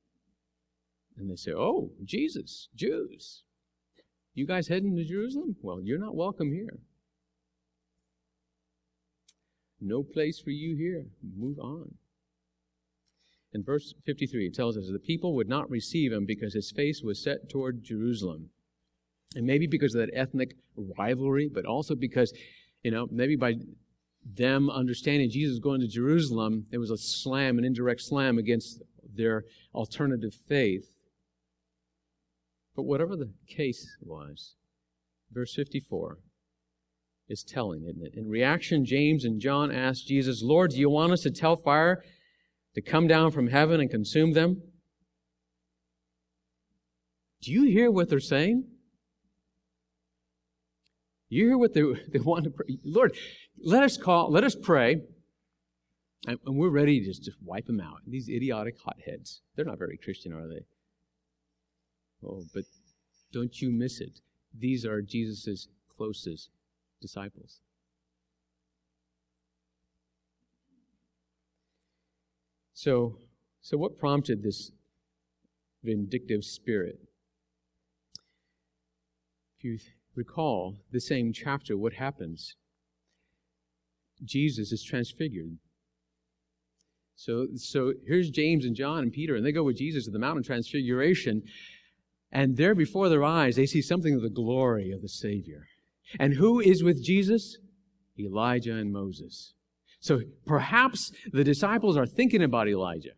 and 1.18 1.30
they 1.30 1.36
say, 1.36 1.52
Oh, 1.52 1.90
Jesus, 2.04 2.68
Jews, 2.74 3.42
you 4.34 4.46
guys 4.46 4.68
heading 4.68 4.96
to 4.96 5.04
Jerusalem? 5.04 5.56
Well, 5.62 5.80
you're 5.82 5.98
not 5.98 6.14
welcome 6.14 6.52
here. 6.52 6.78
No 9.80 10.02
place 10.02 10.40
for 10.40 10.50
you 10.50 10.76
here. 10.76 11.06
Move 11.36 11.58
on. 11.58 11.94
In 13.52 13.62
verse 13.62 13.94
53, 14.04 14.46
it 14.46 14.54
tells 14.54 14.76
us 14.76 14.88
the 14.90 14.98
people 14.98 15.34
would 15.34 15.48
not 15.48 15.70
receive 15.70 16.12
him 16.12 16.26
because 16.26 16.54
his 16.54 16.70
face 16.70 17.02
was 17.02 17.22
set 17.22 17.48
toward 17.48 17.82
Jerusalem. 17.82 18.50
And 19.34 19.46
maybe 19.46 19.66
because 19.66 19.94
of 19.94 20.00
that 20.00 20.14
ethnic 20.14 20.56
rivalry, 20.98 21.48
but 21.52 21.64
also 21.64 21.94
because, 21.94 22.32
you 22.82 22.90
know, 22.90 23.06
maybe 23.10 23.36
by 23.36 23.54
them 24.24 24.68
understanding 24.68 25.30
Jesus 25.30 25.58
going 25.58 25.80
to 25.80 25.88
Jerusalem, 25.88 26.66
there 26.70 26.80
was 26.80 26.90
a 26.90 26.98
slam, 26.98 27.58
an 27.58 27.64
indirect 27.64 28.02
slam 28.02 28.38
against 28.38 28.82
their 29.14 29.44
alternative 29.74 30.34
faith. 30.46 30.97
But 32.78 32.86
whatever 32.86 33.16
the 33.16 33.32
case 33.48 33.96
was, 34.00 34.54
verse 35.32 35.52
54 35.52 36.18
is 37.28 37.42
telling, 37.42 37.82
isn't 37.82 38.06
it? 38.06 38.14
In 38.14 38.28
reaction, 38.28 38.84
James 38.84 39.24
and 39.24 39.40
John 39.40 39.72
asked 39.72 40.06
Jesus, 40.06 40.44
Lord, 40.44 40.70
do 40.70 40.76
you 40.78 40.88
want 40.88 41.10
us 41.10 41.22
to 41.22 41.32
tell 41.32 41.56
fire 41.56 42.04
to 42.76 42.80
come 42.80 43.08
down 43.08 43.32
from 43.32 43.48
heaven 43.48 43.80
and 43.80 43.90
consume 43.90 44.32
them? 44.32 44.62
Do 47.42 47.50
you 47.50 47.64
hear 47.64 47.90
what 47.90 48.08
they're 48.08 48.20
saying? 48.20 48.62
You 51.30 51.48
hear 51.48 51.58
what 51.58 51.74
they, 51.74 51.82
they 52.12 52.20
want 52.20 52.44
to 52.44 52.50
pray? 52.50 52.78
Lord, 52.84 53.16
let 53.60 53.82
us 53.82 53.96
call, 53.96 54.30
let 54.30 54.44
us 54.44 54.54
pray. 54.54 55.00
And, 56.28 56.38
and 56.46 56.56
we're 56.56 56.70
ready 56.70 57.00
to 57.00 57.06
just, 57.06 57.24
just 57.24 57.38
wipe 57.42 57.66
them 57.66 57.80
out. 57.80 58.02
These 58.06 58.28
idiotic 58.28 58.76
hotheads. 58.84 59.42
They're 59.56 59.64
not 59.64 59.80
very 59.80 59.98
Christian, 60.00 60.32
are 60.32 60.46
they? 60.46 60.60
Oh, 62.24 62.44
but 62.54 62.64
don't 63.32 63.60
you 63.60 63.70
miss 63.70 64.00
it. 64.00 64.20
These 64.56 64.84
are 64.84 65.00
Jesus' 65.02 65.68
closest 65.96 66.50
disciples. 67.00 67.60
So, 72.74 73.18
so 73.60 73.76
what 73.76 73.98
prompted 73.98 74.42
this 74.42 74.70
vindictive 75.82 76.44
spirit? 76.44 76.98
If 79.58 79.64
you 79.64 79.78
recall 80.14 80.76
the 80.92 81.00
same 81.00 81.32
chapter, 81.32 81.76
what 81.76 81.94
happens? 81.94 82.54
Jesus 84.24 84.72
is 84.72 84.82
transfigured. 84.82 85.58
So, 87.16 87.48
so 87.56 87.94
here's 88.06 88.30
James 88.30 88.64
and 88.64 88.76
John 88.76 89.00
and 89.00 89.12
Peter, 89.12 89.34
and 89.34 89.44
they 89.44 89.50
go 89.50 89.64
with 89.64 89.76
Jesus 89.76 90.04
to 90.04 90.12
the 90.12 90.20
mountain 90.20 90.44
transfiguration. 90.44 91.42
And 92.30 92.56
there 92.56 92.74
before 92.74 93.08
their 93.08 93.24
eyes, 93.24 93.56
they 93.56 93.66
see 93.66 93.82
something 93.82 94.14
of 94.14 94.22
the 94.22 94.30
glory 94.30 94.90
of 94.90 95.02
the 95.02 95.08
Savior. 95.08 95.64
And 96.18 96.34
who 96.34 96.60
is 96.60 96.82
with 96.82 97.02
Jesus? 97.02 97.56
Elijah 98.18 98.74
and 98.74 98.92
Moses. 98.92 99.54
So 100.00 100.20
perhaps 100.46 101.12
the 101.32 101.44
disciples 101.44 101.96
are 101.96 102.06
thinking 102.06 102.42
about 102.42 102.68
Elijah. 102.68 103.12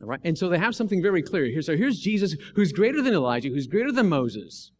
All 0.00 0.08
right? 0.08 0.20
And 0.24 0.36
so 0.36 0.48
they 0.48 0.58
have 0.58 0.74
something 0.74 1.02
very 1.02 1.22
clear 1.22 1.46
here. 1.46 1.62
So 1.62 1.76
here's 1.76 1.98
Jesus 1.98 2.36
who's 2.54 2.72
greater 2.72 3.02
than 3.02 3.14
Elijah, 3.14 3.48
who's 3.48 3.66
greater 3.66 3.92
than 3.92 4.08
Moses. 4.08 4.72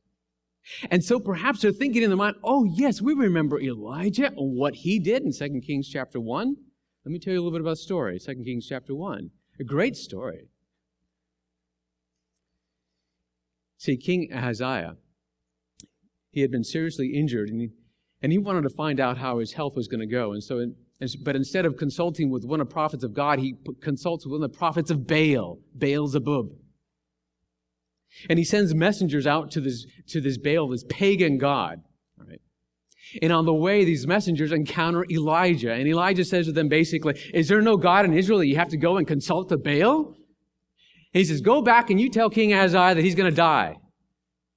And 0.90 1.04
so 1.04 1.20
perhaps 1.20 1.60
they're 1.60 1.72
thinking 1.72 2.02
in 2.02 2.10
their 2.10 2.16
mind, 2.16 2.36
oh, 2.42 2.64
yes, 2.64 3.00
we 3.00 3.14
remember 3.14 3.60
Elijah 3.60 4.32
what 4.36 4.74
he 4.74 4.98
did 4.98 5.22
in 5.22 5.32
2 5.32 5.60
Kings 5.64 5.88
chapter 5.88 6.20
1. 6.20 6.56
Let 7.04 7.12
me 7.12 7.18
tell 7.20 7.32
you 7.32 7.38
a 7.38 7.42
little 7.42 7.56
bit 7.56 7.60
about 7.60 7.72
the 7.72 7.76
story, 7.76 8.18
2 8.18 8.42
Kings 8.44 8.66
chapter 8.68 8.94
1. 8.94 9.30
A 9.60 9.64
great 9.64 9.96
story. 9.96 10.48
See, 13.86 13.96
King 13.96 14.32
Ahaziah, 14.32 14.96
he 16.32 16.40
had 16.40 16.50
been 16.50 16.64
seriously 16.64 17.14
injured 17.14 17.48
and 17.50 17.60
he, 17.60 17.68
and 18.20 18.32
he 18.32 18.38
wanted 18.38 18.62
to 18.62 18.70
find 18.70 18.98
out 18.98 19.18
how 19.18 19.38
his 19.38 19.52
health 19.52 19.76
was 19.76 19.86
going 19.86 20.00
to 20.00 20.08
go. 20.08 20.32
And 20.32 20.42
so, 20.42 20.58
in, 20.58 20.74
but 21.22 21.36
instead 21.36 21.64
of 21.64 21.76
consulting 21.76 22.28
with 22.28 22.44
one 22.44 22.60
of 22.60 22.68
the 22.68 22.72
prophets 22.72 23.04
of 23.04 23.14
God, 23.14 23.38
he 23.38 23.54
consults 23.80 24.26
with 24.26 24.32
one 24.32 24.42
of 24.42 24.50
the 24.50 24.58
prophets 24.58 24.90
of 24.90 25.06
Baal, 25.06 25.60
Baal 25.72 26.08
Zebub. 26.08 26.48
And 28.28 28.40
he 28.40 28.44
sends 28.44 28.74
messengers 28.74 29.24
out 29.24 29.52
to 29.52 29.60
this, 29.60 29.86
to 30.08 30.20
this 30.20 30.36
Baal, 30.36 30.68
this 30.70 30.82
pagan 30.88 31.38
god. 31.38 31.80
Right? 32.18 32.40
And 33.22 33.32
on 33.32 33.44
the 33.44 33.54
way, 33.54 33.84
these 33.84 34.04
messengers 34.04 34.50
encounter 34.50 35.06
Elijah. 35.08 35.72
And 35.72 35.86
Elijah 35.86 36.24
says 36.24 36.46
to 36.46 36.52
them 36.52 36.66
basically, 36.66 37.20
Is 37.32 37.46
there 37.46 37.62
no 37.62 37.76
God 37.76 38.04
in 38.04 38.14
Israel 38.14 38.40
that 38.40 38.48
you 38.48 38.56
have 38.56 38.70
to 38.70 38.76
go 38.76 38.96
and 38.96 39.06
consult 39.06 39.48
the 39.48 39.56
Baal? 39.56 40.15
He 41.18 41.24
says, 41.24 41.40
Go 41.40 41.62
back 41.62 41.90
and 41.90 42.00
you 42.00 42.10
tell 42.10 42.30
King 42.30 42.52
Ahaziah 42.52 42.94
that 42.94 43.02
he's 43.02 43.14
going 43.14 43.30
to 43.30 43.36
die. 43.36 43.76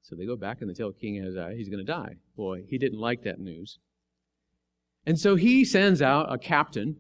So 0.01 0.16
they 0.16 0.25
go 0.25 0.36
back 0.36 0.62
and 0.62 0.70
they 0.70 0.74
tell 0.74 0.92
King 0.92 1.20
Ahaziah 1.20 1.56
he's 1.56 1.70
going 1.70 1.86
to 1.86 1.92
die. 1.92 2.16
Boy, 2.36 2.63
he 2.68 2.78
didn't 2.78 3.00
like 3.00 3.24
that 3.24 3.39
news. 3.39 3.80
And 5.06 5.20
so 5.20 5.36
he 5.36 5.63
sends 5.63 6.01
out 6.01 6.32
a 6.34 6.38
captain 6.38 6.98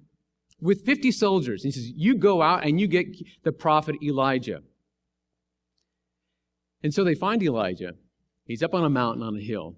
with 0.61 0.85
50 0.85 1.11
soldiers. 1.11 1.63
He 1.63 1.71
says, 1.71 1.91
You 1.95 2.15
go 2.15 2.41
out 2.41 2.65
and 2.65 2.79
you 2.79 2.87
get 2.87 3.07
the 3.43 3.51
prophet 3.51 3.95
Elijah. 4.03 4.61
And 6.83 6.93
so 6.93 7.03
they 7.03 7.15
find 7.15 7.41
Elijah. 7.43 7.93
He's 8.45 8.63
up 8.63 8.73
on 8.73 8.83
a 8.83 8.89
mountain 8.89 9.23
on 9.23 9.35
a 9.35 9.41
hill. 9.41 9.75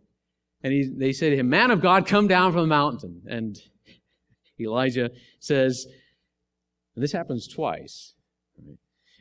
And 0.64 0.72
he, 0.72 0.90
they 0.96 1.12
say 1.12 1.30
to 1.30 1.36
him, 1.36 1.50
Man 1.50 1.72
of 1.72 1.82
God, 1.82 2.06
come 2.06 2.28
down 2.28 2.52
from 2.52 2.62
the 2.62 2.68
mountain. 2.68 3.24
And 3.28 3.58
Elijah 4.60 5.10
says, 5.40 5.88
and 6.96 7.04
this 7.04 7.12
happens 7.12 7.48
twice. 7.48 8.14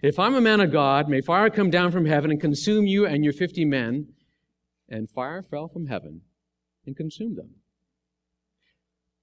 If 0.03 0.19
I'm 0.19 0.35
a 0.35 0.41
man 0.41 0.61
of 0.61 0.73
God, 0.73 1.09
may 1.09 1.21
fire 1.21 1.51
come 1.51 1.69
down 1.69 1.93
from 1.93 2.07
heaven 2.07 2.31
and 2.31 2.41
consume 2.41 2.87
you 2.87 3.07
and 3.07 3.23
your 3.23 3.35
50 3.35 3.65
men. 3.67 4.15
And 4.89 5.11
fire 5.11 5.43
fell 5.43 5.69
from 5.69 5.87
heaven 5.87 6.23
and 6.87 6.97
consumed 6.97 7.37
them. 7.37 7.57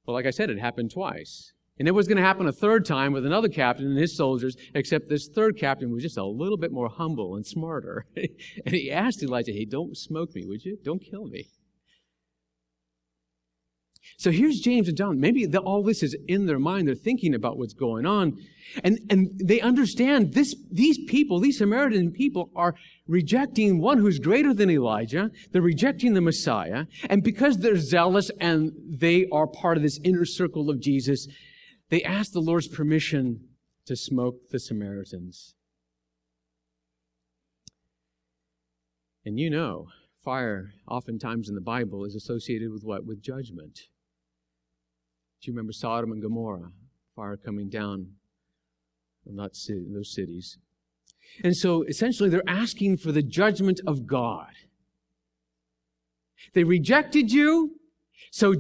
Well, 0.05 0.13
like 0.13 0.25
I 0.25 0.31
said, 0.31 0.49
it 0.49 0.59
happened 0.59 0.91
twice. 0.91 1.51
And 1.79 1.87
it 1.87 1.91
was 1.91 2.07
going 2.07 2.17
to 2.17 2.23
happen 2.23 2.47
a 2.47 2.51
third 2.51 2.85
time 2.85 3.11
with 3.11 3.25
another 3.25 3.49
captain 3.49 3.87
and 3.87 3.97
his 3.97 4.15
soldiers, 4.15 4.55
except 4.73 5.09
this 5.09 5.27
third 5.27 5.57
captain 5.57 5.91
was 5.91 6.03
just 6.03 6.17
a 6.17 6.25
little 6.25 6.57
bit 6.57 6.71
more 6.71 6.89
humble 6.89 7.35
and 7.35 7.45
smarter. 7.45 8.05
and 8.15 8.73
he 8.73 8.91
asked 8.91 9.21
Elijah, 9.21 9.51
Hey, 9.51 9.65
don't 9.65 9.97
smoke 9.97 10.33
me, 10.33 10.45
would 10.45 10.63
you? 10.63 10.77
Don't 10.83 11.01
kill 11.03 11.25
me. 11.25 11.47
So 14.17 14.31
here's 14.31 14.59
James 14.59 14.87
and 14.87 14.97
John. 14.97 15.19
Maybe 15.19 15.45
the, 15.45 15.59
all 15.59 15.83
this 15.83 16.01
is 16.01 16.15
in 16.27 16.45
their 16.45 16.59
mind. 16.59 16.87
They're 16.87 16.95
thinking 16.95 17.35
about 17.35 17.57
what's 17.57 17.73
going 17.73 18.05
on. 18.05 18.37
And, 18.83 18.99
and 19.09 19.39
they 19.43 19.61
understand 19.61 20.33
this, 20.33 20.55
these 20.71 20.97
people, 21.07 21.39
these 21.39 21.57
Samaritan 21.57 22.11
people 22.11 22.49
are 22.55 22.75
rejecting 23.07 23.79
one 23.79 23.99
who's 23.99 24.19
greater 24.19 24.53
than 24.53 24.69
Elijah. 24.69 25.29
They're 25.51 25.61
rejecting 25.61 26.13
the 26.13 26.21
Messiah. 26.21 26.85
And 27.09 27.23
because 27.23 27.57
they're 27.57 27.77
zealous 27.77 28.31
and 28.39 28.71
they 28.87 29.27
are 29.31 29.47
part 29.47 29.77
of 29.77 29.83
this 29.83 29.99
inner 30.03 30.25
circle 30.25 30.69
of 30.69 30.79
Jesus, 30.79 31.27
they 31.89 32.03
ask 32.03 32.31
the 32.31 32.39
Lord's 32.39 32.67
permission 32.67 33.47
to 33.85 33.95
smoke 33.95 34.49
the 34.51 34.59
Samaritans. 34.59 35.55
And 39.25 39.39
you 39.39 39.49
know, 39.49 39.87
fire 40.23 40.71
oftentimes 40.87 41.49
in 41.49 41.55
the 41.55 41.61
Bible 41.61 42.05
is 42.05 42.15
associated 42.15 42.71
with 42.71 42.83
what? 42.83 43.05
With 43.05 43.21
judgment. 43.21 43.79
Do 45.41 45.51
you 45.51 45.53
remember 45.53 45.73
Sodom 45.73 46.11
and 46.11 46.21
Gomorrah? 46.21 46.71
Fire 47.15 47.37
coming 47.37 47.69
down 47.69 48.11
on 49.27 49.35
that 49.37 49.55
city, 49.55 49.85
those 49.91 50.13
cities. 50.13 50.57
And 51.43 51.55
so 51.55 51.83
essentially 51.83 52.29
they're 52.29 52.43
asking 52.47 52.97
for 52.97 53.11
the 53.11 53.21
judgment 53.21 53.81
of 53.85 54.07
God. 54.07 54.51
They 56.53 56.63
rejected 56.63 57.31
you, 57.31 57.79
so 58.31 58.55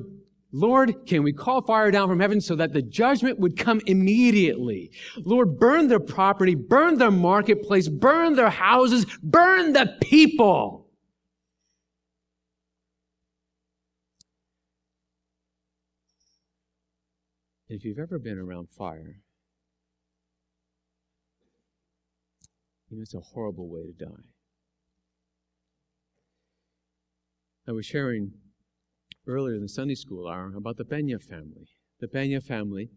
Lord, 0.51 1.05
can 1.05 1.23
we 1.23 1.33
call 1.33 1.61
fire 1.61 1.91
down 1.91 2.07
from 2.07 2.19
heaven 2.19 2.39
so 2.41 2.55
that 2.55 2.73
the 2.73 2.81
judgment 2.81 3.39
would 3.39 3.57
come 3.57 3.81
immediately? 3.85 4.91
Lord, 5.17 5.59
burn 5.59 5.87
their 5.87 5.99
property, 5.99 6.55
burn 6.55 6.97
their 6.97 7.11
marketplace, 7.11 7.87
burn 7.87 8.35
their 8.35 8.49
houses, 8.49 9.05
burn 9.21 9.73
the 9.73 9.97
people. 10.01 10.86
If 17.69 17.83
you've 17.83 17.99
ever 17.99 18.17
been 18.19 18.37
around 18.37 18.69
fire, 18.69 19.21
you 22.89 22.97
know 22.97 23.01
it's 23.01 23.13
a 23.13 23.19
horrible 23.19 23.69
way 23.69 23.83
to 23.83 24.05
die. 24.05 24.23
I 27.67 27.73
was 27.73 27.85
sharing 27.85 28.31
earlier 29.27 29.55
in 29.55 29.61
the 29.61 29.67
Sunday 29.67 29.95
school 29.95 30.27
hour 30.27 30.53
about 30.55 30.77
the 30.77 30.85
Benya 30.85 31.21
family. 31.21 31.67
The 31.99 32.07
Benya 32.07 32.41
family, 32.41 32.89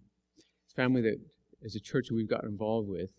it's 0.64 0.72
a 0.72 0.76
family 0.76 1.02
that 1.02 1.16
is 1.62 1.74
a 1.74 1.80
church 1.80 2.06
that 2.08 2.14
we've 2.14 2.30
gotten 2.30 2.50
involved 2.50 2.88
with 2.88 3.10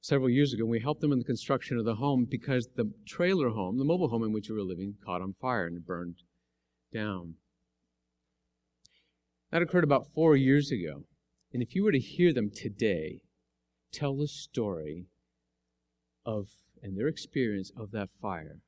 several 0.00 0.28
years 0.28 0.52
ago. 0.52 0.64
We 0.64 0.80
helped 0.80 1.00
them 1.00 1.12
in 1.12 1.18
the 1.18 1.24
construction 1.24 1.78
of 1.78 1.84
the 1.84 1.94
home 1.94 2.26
because 2.28 2.68
the 2.74 2.92
trailer 3.06 3.50
home, 3.50 3.78
the 3.78 3.84
mobile 3.84 4.08
home 4.08 4.24
in 4.24 4.32
which 4.32 4.48
we 4.48 4.56
were 4.56 4.62
living, 4.62 4.96
caught 5.04 5.22
on 5.22 5.34
fire 5.40 5.66
and 5.66 5.86
burned 5.86 6.16
down. 6.92 7.34
That 9.50 9.62
occurred 9.62 9.84
about 9.84 10.12
four 10.14 10.36
years 10.36 10.70
ago. 10.70 11.04
And 11.52 11.62
if 11.62 11.74
you 11.74 11.82
were 11.82 11.92
to 11.92 11.98
hear 11.98 12.32
them 12.32 12.50
today 12.50 13.22
tell 13.92 14.16
the 14.16 14.28
story 14.28 15.06
of 16.24 16.48
and 16.82 16.96
their 16.96 17.08
experience 17.08 17.72
of 17.76 17.90
that 17.90 18.08
fire, 18.22 18.60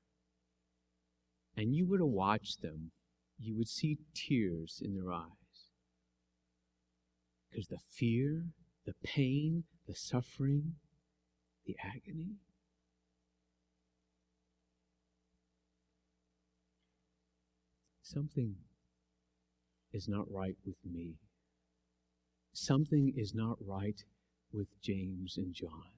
and 1.56 1.74
you 1.74 1.86
were 1.86 1.98
to 1.98 2.06
watch 2.06 2.56
them, 2.58 2.90
you 3.38 3.56
would 3.56 3.68
see 3.68 3.98
tears 4.14 4.82
in 4.84 4.94
their 4.94 5.12
eyes. 5.12 5.28
Because 7.50 7.68
the 7.68 7.78
fear, 7.78 8.46
the 8.84 8.94
pain, 9.04 9.64
the 9.86 9.94
suffering, 9.94 10.74
the 11.66 11.76
agony. 11.82 12.36
Something 18.02 18.56
is 19.92 20.08
not 20.08 20.26
right 20.30 20.56
with 20.64 20.76
me. 20.84 21.14
Something 22.52 23.12
is 23.16 23.34
not 23.34 23.56
right 23.66 24.02
with 24.52 24.68
James 24.82 25.36
and 25.36 25.54
John. 25.54 25.90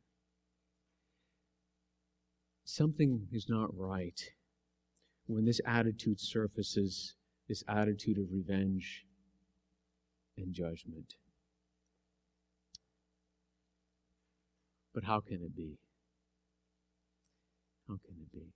Something 2.64 3.28
is 3.32 3.46
not 3.48 3.70
right 3.76 4.20
when 5.26 5.44
this 5.44 5.60
attitude 5.66 6.20
surfaces, 6.20 7.14
this 7.48 7.62
attitude 7.68 8.18
of 8.18 8.32
revenge 8.32 9.04
and 10.36 10.54
judgment. 10.54 11.14
But 14.94 15.04
how 15.04 15.20
can 15.20 15.42
it 15.42 15.56
be? 15.56 15.78
How 17.88 17.94
can 17.94 18.14
it 18.20 18.32
be? 18.32 18.52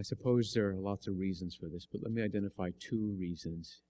I 0.00 0.02
suppose 0.02 0.54
there 0.54 0.70
are 0.70 0.76
lots 0.76 1.06
of 1.08 1.18
reasons 1.18 1.54
for 1.54 1.68
this, 1.68 1.84
but 1.84 2.00
let 2.02 2.10
me 2.10 2.22
identify 2.22 2.70
two 2.80 3.14
reasons, 3.18 3.80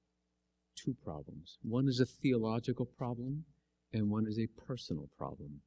two 0.75 0.97
problems. 1.05 1.59
One 1.63 1.87
is 1.87 2.01
a 2.01 2.05
theological 2.05 2.85
problem, 2.85 3.45
and 3.93 4.11
one 4.11 4.27
is 4.27 4.37
a 4.37 4.49
personal 4.67 5.09
problem. 5.17 5.61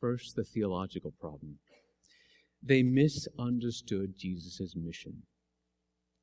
First, 0.00 0.34
the 0.34 0.44
theological 0.44 1.12
problem. 1.20 1.58
They 2.62 2.82
misunderstood 2.82 4.14
Jesus' 4.16 4.74
mission. 4.74 5.24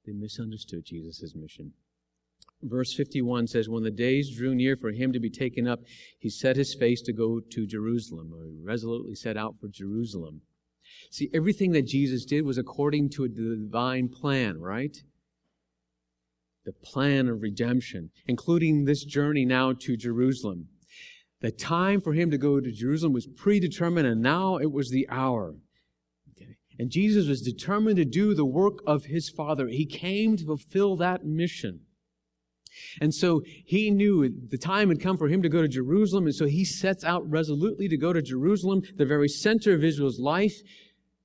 They 0.03 0.13
misunderstood 0.13 0.85
Jesus' 0.85 1.35
mission. 1.35 1.73
Verse 2.63 2.95
51 2.95 3.45
says, 3.45 3.69
When 3.69 3.83
the 3.83 3.91
days 3.91 4.35
drew 4.35 4.55
near 4.55 4.77
for 4.77 4.89
him 4.89 5.13
to 5.13 5.19
be 5.19 5.29
taken 5.29 5.67
up, 5.67 5.81
he 6.17 6.31
set 6.31 6.55
his 6.55 6.73
face 6.73 7.01
to 7.03 7.13
go 7.13 7.39
to 7.39 7.67
Jerusalem, 7.67 8.33
or 8.33 8.47
he 8.47 8.57
resolutely 8.63 9.13
set 9.13 9.37
out 9.37 9.57
for 9.61 9.67
Jerusalem. 9.67 10.41
See, 11.11 11.29
everything 11.33 11.71
that 11.71 11.87
Jesus 11.87 12.25
did 12.25 12.45
was 12.45 12.57
according 12.57 13.09
to 13.11 13.23
a 13.23 13.29
divine 13.29 14.09
plan, 14.09 14.59
right? 14.59 14.95
The 16.65 16.73
plan 16.73 17.27
of 17.27 17.41
redemption, 17.41 18.11
including 18.27 18.85
this 18.85 19.03
journey 19.03 19.45
now 19.45 19.73
to 19.73 19.97
Jerusalem. 19.97 20.67
The 21.41 21.51
time 21.51 22.01
for 22.01 22.13
him 22.13 22.29
to 22.31 22.37
go 22.37 22.59
to 22.59 22.71
Jerusalem 22.71 23.13
was 23.13 23.25
predetermined, 23.25 24.07
and 24.07 24.21
now 24.21 24.57
it 24.57 24.71
was 24.71 24.89
the 24.89 25.07
hour. 25.09 25.55
Okay. 26.31 26.57
And 26.77 26.91
Jesus 26.91 27.27
was 27.27 27.41
determined 27.41 27.97
to 27.97 28.05
do 28.05 28.33
the 28.33 28.45
work 28.45 28.79
of 28.85 29.05
his 29.05 29.29
Father. 29.29 29.67
He 29.67 29.85
came 29.85 30.35
to 30.37 30.45
fulfill 30.45 30.97
that 30.97 31.25
mission. 31.25 31.81
And 33.01 33.13
so 33.13 33.41
he 33.65 33.91
knew 33.91 34.29
the 34.29 34.57
time 34.57 34.89
had 34.89 35.01
come 35.01 35.17
for 35.17 35.27
him 35.27 35.41
to 35.41 35.49
go 35.49 35.61
to 35.61 35.67
Jerusalem, 35.67 36.25
and 36.25 36.35
so 36.35 36.45
he 36.45 36.63
sets 36.63 37.03
out 37.03 37.29
resolutely 37.29 37.87
to 37.87 37.97
go 37.97 38.13
to 38.13 38.21
Jerusalem, 38.21 38.83
the 38.95 39.05
very 39.05 39.27
center 39.27 39.73
of 39.73 39.83
Israel's 39.83 40.19
life, 40.19 40.61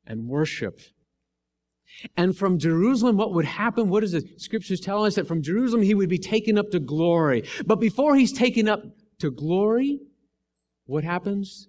and 0.06 0.26
worship. 0.26 0.80
And 2.16 2.36
from 2.36 2.58
Jerusalem, 2.58 3.16
what 3.16 3.32
would 3.32 3.44
happen? 3.44 3.88
What 3.88 4.00
does 4.00 4.12
the 4.12 4.28
scriptures 4.36 4.80
tell 4.80 5.04
us? 5.04 5.14
That 5.14 5.28
from 5.28 5.42
Jerusalem, 5.42 5.82
he 5.82 5.94
would 5.94 6.08
be 6.08 6.18
taken 6.18 6.58
up 6.58 6.70
to 6.70 6.80
glory. 6.80 7.44
But 7.66 7.80
before 7.80 8.16
he's 8.16 8.32
taken 8.32 8.68
up 8.68 8.82
to 9.20 9.30
glory, 9.30 10.00
what 10.86 11.04
happens? 11.04 11.68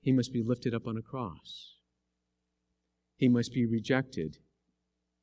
He 0.00 0.12
must 0.12 0.32
be 0.32 0.42
lifted 0.42 0.74
up 0.74 0.86
on 0.86 0.96
a 0.96 1.02
cross. 1.02 1.76
He 3.16 3.28
must 3.28 3.52
be 3.52 3.64
rejected 3.64 4.38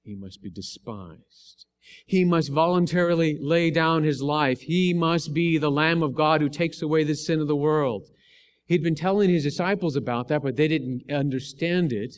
he 0.04 0.16
must 0.16 0.42
be 0.42 0.50
despised. 0.50 1.66
He 2.06 2.24
must 2.24 2.52
voluntarily 2.52 3.38
lay 3.40 3.72
down 3.72 4.04
his 4.04 4.22
life. 4.22 4.62
He 4.62 4.94
must 4.94 5.34
be 5.34 5.58
the 5.58 5.72
Lamb 5.72 6.04
of 6.04 6.16
God 6.16 6.42
who 6.42 6.50
takes 6.50 6.82
away 6.82 7.04
the 7.04 7.16
sin 7.16 7.40
of 7.40 7.48
the 7.48 7.56
world. 7.56 8.08
He'd 8.66 8.84
been 8.84 8.96
telling 8.96 9.30
his 9.30 9.44
disciples 9.44 9.96
about 9.96 10.28
that, 10.30 10.44
but 10.44 10.56
they 10.56 10.68
didn't 10.68 11.12
understand 11.12 11.92
it. 11.92 12.18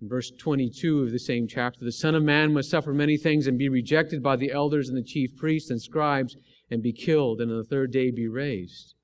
In 0.00 0.08
verse 0.08 0.30
22 0.30 1.02
of 1.02 1.12
the 1.12 1.18
same 1.18 1.46
chapter, 1.46 1.84
the 1.84 1.92
Son 1.92 2.14
of 2.14 2.24
Man 2.24 2.52
must 2.52 2.70
suffer 2.70 2.92
many 2.92 3.16
things 3.16 3.46
and 3.46 3.56
be 3.56 3.68
rejected 3.68 4.22
by 4.22 4.36
the 4.36 4.50
elders 4.50 4.88
and 4.88 4.98
the 4.98 5.02
chief 5.02 5.36
priests 5.36 5.70
and 5.70 5.80
scribes 5.80 6.36
and 6.70 6.82
be 6.82 6.92
killed 6.92 7.40
and 7.40 7.50
on 7.50 7.58
the 7.58 7.64
third 7.64 7.92
day 7.92 8.10
be 8.10 8.26
raised. 8.26 8.94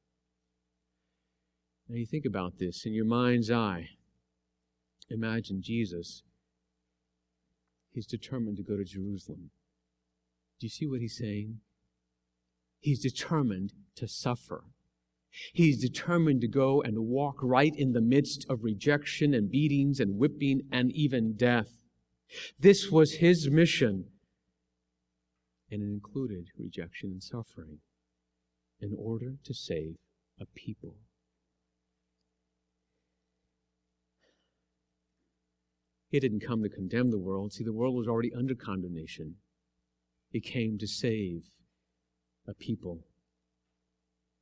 Now 1.89 1.97
you 1.97 2.07
think 2.07 2.27
about 2.27 2.59
this 2.59 2.85
in 2.85 2.93
your 2.93 3.05
mind's 3.07 3.51
eye. 3.51 3.91
Imagine 5.09 5.63
Jesus 5.63 6.23
he's 7.99 8.07
determined 8.07 8.57
to 8.57 8.63
go 8.63 8.77
to 8.77 8.85
Jerusalem. 8.85 9.51
Do 10.61 10.67
you 10.67 10.71
see 10.71 10.87
what 10.87 11.01
he's 11.01 11.19
saying? 11.19 11.59
He's 12.79 13.03
determined 13.03 13.73
to 13.97 14.07
suffer. 14.07 14.63
He's 15.53 15.81
determined 15.81 16.41
to 16.43 16.49
go 16.49 16.81
and 16.81 17.09
walk 17.09 17.39
right 17.43 17.73
in 17.75 17.95
the 17.95 18.01
midst 18.01 18.47
of 18.49 18.63
rejection 18.63 19.35
and 19.35 19.51
beatings 19.51 19.99
and 19.99 20.17
whipping 20.17 20.61
and 20.71 20.93
even 20.93 21.35
death. 21.35 21.71
This 22.57 22.89
was 22.89 23.15
his 23.15 23.51
mission, 23.51 24.05
and 25.69 25.83
it 25.83 25.87
included 25.87 26.51
rejection 26.57 27.11
and 27.11 27.23
suffering 27.23 27.79
in 28.81 28.95
order 28.97 29.39
to 29.43 29.53
save 29.53 29.97
a 30.41 30.47
people. 30.47 30.95
He 36.11 36.21
didn't 36.21 36.41
come 36.47 36.63
to 36.63 36.69
condemn 36.69 37.11
the 37.11 37.19
world. 37.19 37.53
See, 37.53 37.65
the 37.65 37.73
world 37.73 37.95
was 37.95 38.09
already 38.09 38.33
under 38.35 38.55
condemnation. 38.55 39.37
He 40.31 40.41
came 40.41 40.79
to 40.79 40.87
save 40.87 41.43
a 42.47 42.55
people 42.55 43.05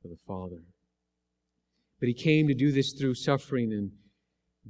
for 0.01 0.07
the 0.07 0.15
Father. 0.15 0.63
But 1.99 2.07
he 2.07 2.13
came 2.13 2.47
to 2.47 2.53
do 2.53 2.71
this 2.71 2.93
through 2.93 3.15
suffering 3.15 3.73
and 3.73 3.91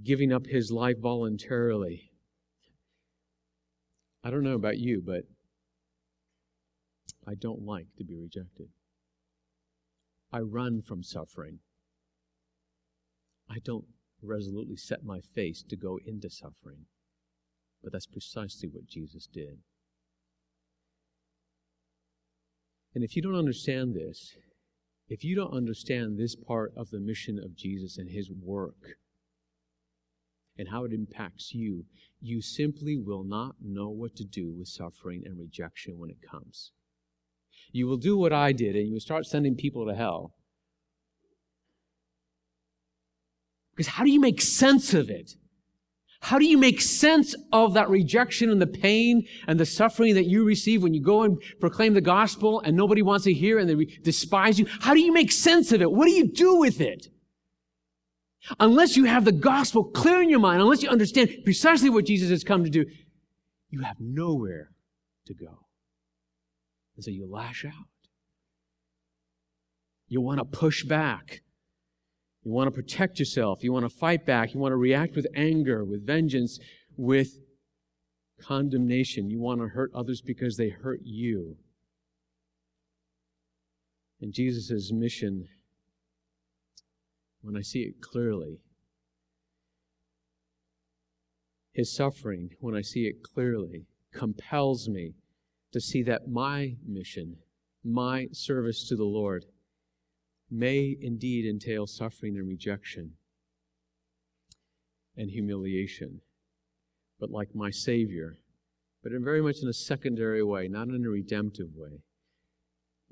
giving 0.04 0.32
up 0.32 0.48
his 0.48 0.72
life 0.72 0.98
voluntarily. 1.00 2.12
I 4.24 4.32
don't 4.32 4.44
know 4.44 4.56
about 4.56 4.78
you, 4.78 5.02
but 5.06 5.24
I 7.28 7.36
don't 7.36 7.64
like 7.64 7.88
to 7.98 8.04
be 8.04 8.16
rejected. 8.16 8.70
I 10.32 10.40
run 10.40 10.82
from 10.82 11.04
suffering. 11.04 11.60
I 13.50 13.60
don't 13.64 13.86
resolutely 14.22 14.76
set 14.76 15.04
my 15.04 15.20
face 15.20 15.64
to 15.64 15.76
go 15.76 16.00
into 16.06 16.30
suffering. 16.30 16.86
But 17.84 17.92
that's 17.92 18.08
precisely 18.08 18.70
what 18.70 18.88
Jesus 18.88 19.28
did. 19.28 19.60
And 22.96 23.04
if 23.04 23.16
you 23.16 23.22
don't 23.22 23.36
understand 23.36 23.94
this, 23.94 24.36
if 25.08 25.24
you 25.24 25.36
don't 25.36 25.54
understand 25.54 26.18
this 26.18 26.36
part 26.36 26.74
of 26.76 26.90
the 26.90 27.00
mission 27.00 27.40
of 27.40 27.56
Jesus 27.56 27.98
and 27.98 28.10
his 28.10 28.32
work 28.32 28.98
and 30.58 30.70
how 30.70 30.84
it 30.84 30.92
impacts 30.92 31.54
you, 31.54 31.86
you 32.20 32.42
simply 32.42 32.98
will 32.98 33.24
not 33.24 33.56
know 33.62 33.90
what 33.90 34.16
to 34.16 34.24
do 34.24 34.52
with 34.52 34.68
suffering 34.68 35.22
and 35.26 35.40
rejection 35.40 36.00
when 36.00 36.10
it 36.10 36.18
comes. 36.28 36.72
You 37.72 37.88
will 37.88 37.98
do 37.98 38.18
what 38.18 38.34
I 38.34 38.52
did 38.52 38.76
and 38.76 38.88
you 38.88 38.94
will 38.94 39.00
start 39.00 39.26
sending 39.26 39.56
people 39.56 39.86
to 39.86 39.94
hell 39.94 40.34
Because 43.78 43.94
how 43.94 44.04
do 44.04 44.10
you 44.10 44.20
make 44.20 44.42
sense 44.42 44.96
of 44.96 45.12
it? 45.12 45.36
How 46.20 46.40
do 46.40 46.46
you 46.46 46.58
make 46.58 46.82
sense 46.82 47.36
of 47.54 47.76
that 47.76 47.90
rejection 47.90 48.50
and 48.50 48.60
the 48.60 48.66
pain 48.66 49.28
and 49.48 49.60
the 49.60 49.68
suffering 49.68 50.16
that 50.16 50.26
you 50.26 50.44
receive 50.44 50.82
when 50.82 50.96
you 50.96 51.02
go 51.02 51.22
and 51.22 51.40
proclaim 51.60 51.94
the 51.94 52.02
gospel 52.02 52.60
and 52.60 52.76
nobody 52.76 53.04
wants 53.04 53.26
to 53.26 53.34
hear 53.34 53.60
and 53.60 53.70
they 53.70 53.86
despise 54.02 54.58
you? 54.58 54.66
How 54.80 54.96
do 54.96 55.00
you 55.00 55.14
make 55.14 55.32
sense 55.32 55.72
of 55.72 55.84
it? 55.84 55.92
What 55.92 56.06
do 56.06 56.12
you 56.12 56.28
do 56.28 56.56
with 56.56 56.82
it? 56.82 57.08
Unless 58.60 58.98
you 58.98 59.06
have 59.06 59.26
the 59.26 59.32
gospel 59.32 59.84
clear 59.84 60.24
in 60.24 60.30
your 60.30 60.40
mind, 60.40 60.60
unless 60.60 60.82
you 60.82 60.90
understand 60.90 61.30
precisely 61.44 61.90
what 61.92 62.06
Jesus 62.06 62.32
has 62.32 62.44
come 62.44 62.64
to 62.64 62.70
do, 62.70 62.86
you 63.70 63.82
have 63.82 63.98
nowhere 64.00 64.72
to 65.28 65.36
go. 65.36 65.66
And 66.96 67.06
so 67.06 67.12
you 67.12 67.30
lash 67.30 67.64
out. 67.64 67.74
You 70.08 70.20
want 70.22 70.40
to 70.40 70.46
push 70.46 70.84
back. 70.84 71.42
You 72.48 72.54
want 72.54 72.74
to 72.74 72.82
protect 72.82 73.20
yourself. 73.20 73.62
You 73.62 73.74
want 73.74 73.84
to 73.84 73.94
fight 73.94 74.26
back. 74.26 74.54
You 74.54 74.62
want 74.62 74.72
to 74.72 74.78
react 74.78 75.18
with 75.18 75.28
anger, 75.36 75.84
with 75.84 76.08
vengeance, 76.08 76.60
with 76.96 77.42
condemnation. 78.42 79.30
You 79.30 79.42
want 79.42 79.60
to 79.60 79.68
hurt 79.68 79.92
others 79.94 80.22
because 80.22 80.56
they 80.56 80.70
hurt 80.70 81.02
you. 81.04 81.58
And 84.22 84.32
Jesus' 84.32 84.94
mission, 84.94 85.50
when 87.42 87.58
I 87.58 87.62
see 87.62 87.82
it 87.82 88.00
clearly, 88.00 88.62
his 91.74 91.94
suffering, 91.94 92.52
when 92.62 92.76
I 92.76 92.82
see 92.82 93.08
it 93.08 93.24
clearly, 93.24 93.88
compels 94.14 94.88
me 94.88 95.16
to 95.74 95.82
see 95.82 96.02
that 96.04 96.30
my 96.30 96.78
mission, 96.88 97.40
my 97.84 98.28
service 98.32 98.88
to 98.88 98.96
the 98.96 99.04
Lord, 99.04 99.44
may 100.50 100.96
indeed 101.02 101.46
entail 101.46 101.88
suffering 101.88 102.38
and 102.38 102.48
rejection 102.48 103.14
and 105.16 105.32
humiliation. 105.32 106.22
But 107.20 107.32
like 107.32 107.56
my 107.56 107.72
Savior, 107.72 108.38
but 109.04 109.12
in 109.12 109.24
very 109.24 109.42
much 109.42 109.58
in 109.62 109.68
a 109.68 109.74
secondary 109.74 110.44
way, 110.44 110.68
not 110.68 110.90
in 110.90 111.06
a 111.06 111.10
redemptive 111.10 111.76
way. 111.76 112.02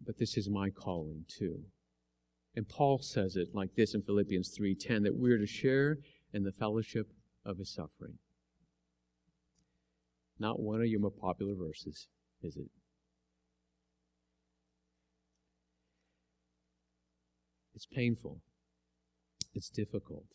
But 0.06 0.17
this 0.17 0.38
is 0.38 0.50
my 0.50 0.69
calling 0.69 1.26
too. 1.28 1.63
And 2.56 2.67
Paul 2.67 3.00
says 3.00 3.36
it 3.36 3.50
like 3.54 3.76
this 3.76 3.93
in 3.93 4.02
Philippians 4.02 4.50
3:10 4.58 5.04
that 5.04 5.15
we're 5.15 5.38
to 5.38 5.45
share 5.45 6.00
in 6.34 6.43
the 6.43 6.52
fellowship 6.52 7.12
of 7.43 7.58
his 7.58 7.74
suffering. 7.74 8.17
Not 10.39 10.60
one 10.60 10.82
of 10.82 10.88
your 10.88 11.00
more 11.00 11.12
popular 11.12 11.56
verses, 11.56 12.08
is 12.41 12.58
it? 12.58 12.69
It's 17.75 17.85
painful. 17.85 18.39
It's 19.53 19.69
difficult 19.69 20.27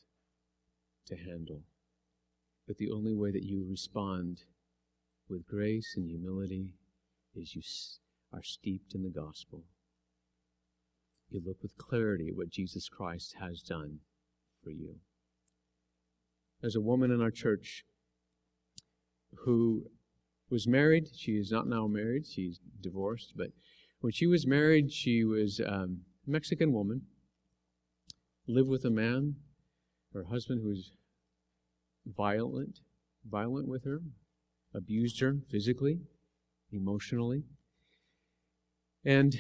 to 1.07 1.17
handle. 1.17 1.63
But 2.67 2.77
the 2.77 2.91
only 2.91 3.15
way 3.15 3.31
that 3.31 3.43
you 3.43 3.67
respond 3.69 4.43
with 5.29 5.47
grace 5.47 5.95
and 5.97 6.07
humility 6.07 6.75
is 7.35 7.55
you 7.55 7.63
are 8.33 8.43
steeped 8.43 8.95
in 8.95 9.03
the 9.03 9.11
gospel. 9.11 9.65
You 11.31 11.41
look 11.45 11.63
with 11.63 11.79
clarity 11.79 12.29
at 12.29 12.37
what 12.37 12.51
Jesus 12.51 12.89
Christ 12.89 13.37
has 13.41 13.63
done 13.63 14.01
for 14.63 14.71
you. 14.71 14.97
There's 16.61 16.77
a 16.77 16.81
woman 16.81 17.11
in 17.11 17.23
our 17.23 17.31
church 17.31 17.85
who 19.45 19.87
was 20.51 20.67
married. 20.67 21.09
She 21.17 21.33
is 21.33 21.51
not 21.51 21.69
now 21.69 21.87
married. 21.87 22.27
She's 22.27 22.59
divorced. 22.81 23.33
But 23.37 23.53
when 24.01 24.13
she 24.13 24.27
was 24.27 24.47
married, 24.47 24.93
she 24.93 25.25
was 25.25 25.61
um, 25.67 26.01
a 26.27 26.31
Mexican 26.31 26.73
woman. 26.73 27.03
Lived 28.53 28.69
with 28.69 28.85
a 28.85 28.91
man, 28.91 29.37
her 30.13 30.25
husband, 30.25 30.61
who 30.61 30.71
was 30.71 30.91
violent, 32.05 32.81
violent 33.25 33.69
with 33.69 33.85
her, 33.85 34.01
abused 34.75 35.21
her 35.21 35.37
physically, 35.49 36.01
emotionally. 36.73 37.45
And 39.05 39.39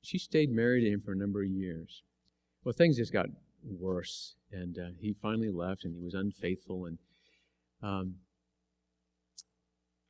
she 0.00 0.16
stayed 0.16 0.50
married 0.50 0.84
to 0.84 0.90
him 0.92 1.02
for 1.04 1.12
a 1.12 1.16
number 1.16 1.42
of 1.42 1.50
years. 1.50 2.02
Well, 2.64 2.72
things 2.72 2.96
just 2.96 3.12
got 3.12 3.26
worse, 3.62 4.36
and 4.50 4.78
uh, 4.78 4.88
he 4.98 5.14
finally 5.20 5.50
left, 5.50 5.84
and 5.84 5.94
he 5.94 6.02
was 6.02 6.14
unfaithful, 6.14 6.86
and 6.86 6.98
um, 7.82 8.14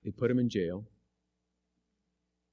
they 0.04 0.12
put 0.12 0.30
him 0.30 0.38
in 0.38 0.48
jail. 0.48 0.84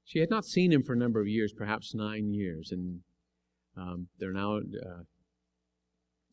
She 0.04 0.18
had 0.18 0.32
not 0.32 0.46
seen 0.46 0.72
him 0.72 0.82
for 0.82 0.94
a 0.94 0.98
number 0.98 1.22
of 1.22 1.28
years, 1.28 1.54
perhaps 1.54 1.94
nine 1.94 2.34
years, 2.34 2.72
and 2.72 3.02
um, 3.78 4.08
they're 4.20 4.34
now 4.34 4.58
uh, 4.58 5.04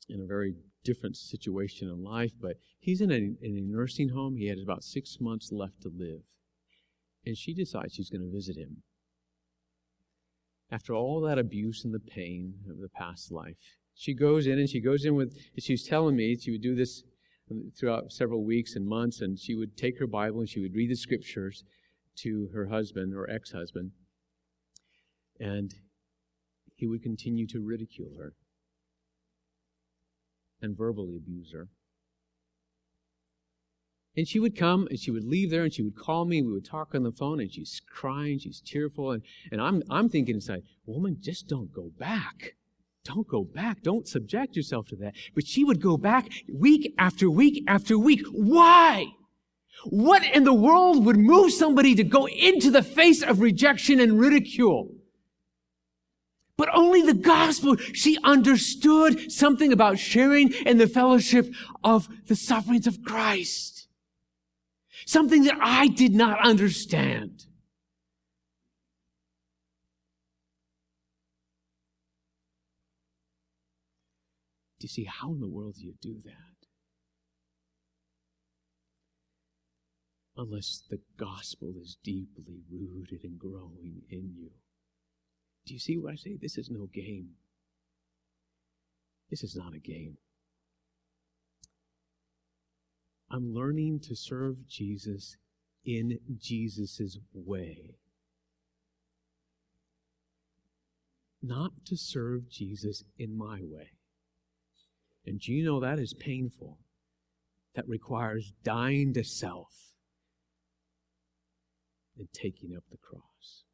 in 0.09 0.21
a 0.21 0.27
very 0.27 0.55
different 0.85 1.17
situation 1.17 1.89
in 1.89 2.03
life, 2.03 2.33
but 2.41 2.57
he's 2.79 3.01
in 3.01 3.11
a, 3.11 3.15
in 3.15 3.57
a 3.57 3.61
nursing 3.61 4.09
home. 4.09 4.37
He 4.37 4.49
had 4.49 4.59
about 4.59 4.83
six 4.83 5.19
months 5.21 5.53
left 5.53 5.83
to 5.83 5.93
live. 5.95 6.21
And 7.27 7.37
she 7.37 7.53
decides 7.53 7.95
she's 7.95 8.11
going 8.11 8.23
to 8.23 8.35
visit 8.35 8.57
him. 8.57 8.83
After 10.71 10.95
all 10.95 11.21
that 11.23 11.39
abuse 11.39 11.85
and 11.85 11.95
the 11.95 11.99
pain 11.99 12.55
of 12.71 12.79
the 12.79 12.89
past 12.89 13.31
life, 13.33 13.57
she 13.95 14.15
goes 14.15 14.47
in 14.47 14.59
and 14.59 14.69
she 14.69 14.81
goes 14.81 15.05
in 15.05 15.15
with, 15.15 15.37
she 15.59 15.73
was 15.73 15.85
telling 15.85 16.17
me 16.17 16.37
she 16.37 16.53
would 16.53 16.63
do 16.63 16.75
this 16.75 17.03
throughout 17.79 18.13
several 18.13 18.45
weeks 18.45 18.77
and 18.77 18.87
months, 18.87 19.21
and 19.21 19.39
she 19.39 19.55
would 19.55 19.77
take 19.77 19.99
her 19.99 20.07
Bible 20.07 20.41
and 20.41 20.49
she 20.49 20.61
would 20.61 20.75
read 20.75 20.91
the 20.91 20.97
scriptures 20.97 21.65
to 22.17 22.49
her 22.53 22.67
husband 22.67 23.15
or 23.15 23.29
ex 23.31 23.53
husband. 23.53 23.91
And 25.41 25.75
he 26.79 26.87
would 26.87 27.03
continue 27.03 27.47
to 27.49 27.61
ridicule 27.61 28.13
her 28.17 28.35
and 30.63 30.77
verbally 30.77 31.17
abuse 31.17 31.53
her. 31.53 31.69
And 34.17 34.27
she 34.27 34.41
would 34.41 34.57
come 34.57 34.87
and 34.89 34.99
she 34.99 35.11
would 35.11 35.25
leave 35.25 35.51
there 35.51 35.65
and 35.65 35.75
she 35.75 35.83
would 35.83 35.97
call 35.97 36.25
me. 36.25 36.41
We 36.41 36.53
would 36.53 36.65
talk 36.65 36.95
on 36.95 37.03
the 37.03 37.13
phone 37.13 37.41
and 37.41 37.53
she's 37.53 37.83
crying, 37.89 38.39
she's 38.39 38.61
tearful. 38.61 39.11
And, 39.11 39.23
and 39.51 39.61
I'm, 39.61 39.83
I'm 39.91 40.09
thinking 40.09 40.37
inside, 40.37 40.63
woman, 40.87 41.19
just 41.21 41.49
don't 41.49 41.73
go 41.73 41.91
back. 41.99 42.55
Don't 43.05 43.27
go 43.27 43.43
back. 43.43 43.83
Don't 43.83 44.07
subject 44.07 44.57
yourself 44.57 44.87
to 44.89 44.97
that. 44.97 45.15
But 45.35 45.47
she 45.47 45.65
would 45.65 45.81
go 45.81 45.97
back 45.97 46.29
week 46.53 46.95
after 46.99 47.31
week 47.31 47.65
after 47.67 47.99
week. 47.99 48.23
Why? 48.31 49.07
What 49.85 50.25
in 50.25 50.45
the 50.45 50.55
world 50.55 51.05
would 51.05 51.17
move 51.17 51.53
somebody 51.53 51.95
to 51.95 52.05
go 52.05 52.27
into 52.27 52.71
the 52.71 52.83
face 52.83 53.23
of 53.23 53.41
rejection 53.41 54.01
and 54.01 54.19
ridicule? 54.19 54.98
But 56.59 56.69
only 56.75 57.01
the 57.01 57.15
gospel. 57.15 57.77
She 57.95 58.19
understood 58.25 59.33
something 59.33 59.73
about 59.73 59.99
sharing 59.99 60.53
in 60.53 60.77
the 60.77 60.89
fellowship 60.89 61.55
of 61.83 62.09
the 62.27 62.37
sufferings 62.37 62.87
of 62.87 63.03
Christ. 63.03 63.87
Something 65.07 65.45
that 65.45 65.57
I 65.63 65.87
did 65.87 66.15
not 66.15 66.45
understand. 66.45 67.45
Do 74.81 74.85
you 74.85 74.89
see 74.89 75.05
how 75.05 75.33
in 75.33 75.41
the 75.41 75.49
world 75.49 75.77
do 75.77 75.85
you 75.85 75.95
do 76.01 76.17
that? 76.25 76.35
Unless 80.37 80.83
the 80.91 81.01
gospel 81.17 81.75
is 81.81 81.97
deeply 82.03 82.63
rooted 82.71 83.21
and 83.25 83.39
growing 83.39 84.03
in 84.09 84.35
you. 84.37 84.51
Do 85.69 85.75
you 85.75 85.81
see 85.81 85.99
what 85.99 86.15
I 86.15 86.17
say? 86.17 86.39
This 86.41 86.57
is 86.57 86.71
no 86.71 86.89
game. 86.95 87.29
This 89.29 89.43
is 89.43 89.55
not 89.55 89.75
a 89.75 89.79
game. 89.79 90.17
I'm 93.31 93.53
learning 93.53 94.01
to 94.09 94.17
serve 94.17 94.67
Jesus 94.67 95.37
in 95.85 96.19
Jesus' 96.39 97.19
way. 97.35 97.97
Not 101.43 101.73
to 101.85 101.99
serve 101.99 102.49
Jesus 102.49 103.05
in 103.19 103.37
my 103.37 103.61
way. 103.63 103.91
And 105.27 105.39
do 105.39 105.53
you 105.53 105.63
know 105.63 105.81
that 105.81 105.99
is 105.99 106.15
painful? 106.15 106.79
That 107.75 107.87
requires 107.87 108.55
dying 108.65 109.13
to 109.13 109.23
self 109.23 109.93
and 112.19 112.27
taking 112.33 112.75
up 112.75 112.85
the 112.91 112.97
cross. 112.97 113.65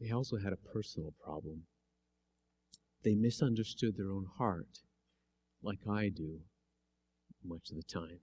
They 0.00 0.10
also 0.10 0.38
had 0.38 0.52
a 0.52 0.72
personal 0.72 1.12
problem. 1.22 1.64
They 3.04 3.14
misunderstood 3.14 3.96
their 3.96 4.10
own 4.10 4.26
heart, 4.38 4.80
like 5.62 5.80
I 5.88 6.08
do 6.08 6.40
much 7.44 7.70
of 7.70 7.76
the 7.76 7.82
time. 7.82 8.20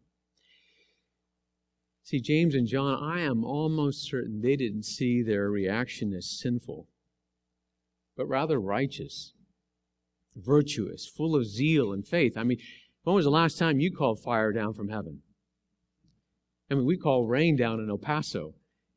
See, 2.03 2.19
James 2.19 2.53
and 2.53 2.67
John, 2.67 3.01
I 3.03 3.21
am 3.21 3.43
almost 3.43 4.07
certain 4.07 4.41
they 4.41 4.55
didn't 4.55 4.83
see 4.83 5.23
their 5.23 5.49
reaction 5.49 6.13
as 6.13 6.29
sinful, 6.39 6.88
but 8.15 8.27
rather 8.27 8.59
righteous, 8.59 9.33
virtuous, 10.35 11.07
full 11.07 11.35
of 11.35 11.47
zeal 11.47 11.91
and 11.91 12.07
faith. 12.07 12.38
I 12.38 12.43
mean, 12.43 12.59
when 13.03 13.15
was 13.15 13.25
the 13.25 13.31
last 13.31 13.57
time 13.57 13.79
you 13.79 13.91
called 13.91 14.21
fire 14.21 14.51
down 14.51 14.73
from 14.73 14.89
heaven? 14.89 15.21
I 16.69 16.75
mean, 16.75 16.85
we 16.85 16.97
call 16.97 17.25
rain 17.25 17.55
down 17.55 17.79
in 17.79 17.89
El 17.89 17.97
Paso. 17.97 18.53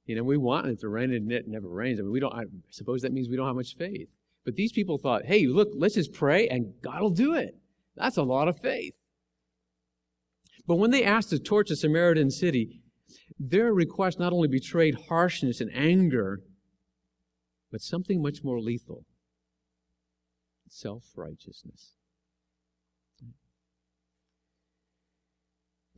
You 0.08 0.16
know, 0.16 0.24
we 0.24 0.38
want 0.38 0.66
it 0.66 0.80
to 0.80 0.88
rain 0.88 1.12
and 1.12 1.30
it 1.30 1.46
never 1.46 1.68
rains. 1.68 2.00
I 2.00 2.02
mean, 2.02 2.12
we 2.12 2.18
don't, 2.18 2.34
I 2.34 2.44
suppose 2.70 3.02
that 3.02 3.12
means 3.12 3.28
we 3.28 3.36
don't 3.36 3.46
have 3.46 3.54
much 3.54 3.76
faith. 3.76 4.08
But 4.42 4.56
these 4.56 4.72
people 4.72 4.96
thought, 4.96 5.26
hey, 5.26 5.46
look, 5.46 5.68
let's 5.74 5.96
just 5.96 6.14
pray 6.14 6.48
and 6.48 6.72
God 6.82 7.02
will 7.02 7.10
do 7.10 7.34
it. 7.34 7.54
That's 7.94 8.16
a 8.16 8.22
lot 8.22 8.48
of 8.48 8.58
faith. 8.58 8.94
But 10.66 10.76
when 10.76 10.92
they 10.92 11.04
asked 11.04 11.28
to 11.30 11.38
torch 11.38 11.70
a 11.70 11.76
Samaritan 11.76 12.30
city, 12.30 12.80
their 13.38 13.74
request 13.74 14.18
not 14.18 14.32
only 14.32 14.48
betrayed 14.48 14.96
harshness 15.08 15.60
and 15.60 15.70
anger, 15.74 16.40
but 17.70 17.82
something 17.82 18.22
much 18.22 18.38
more 18.42 18.60
lethal 18.60 19.04
self 20.70 21.04
righteousness. 21.16 21.92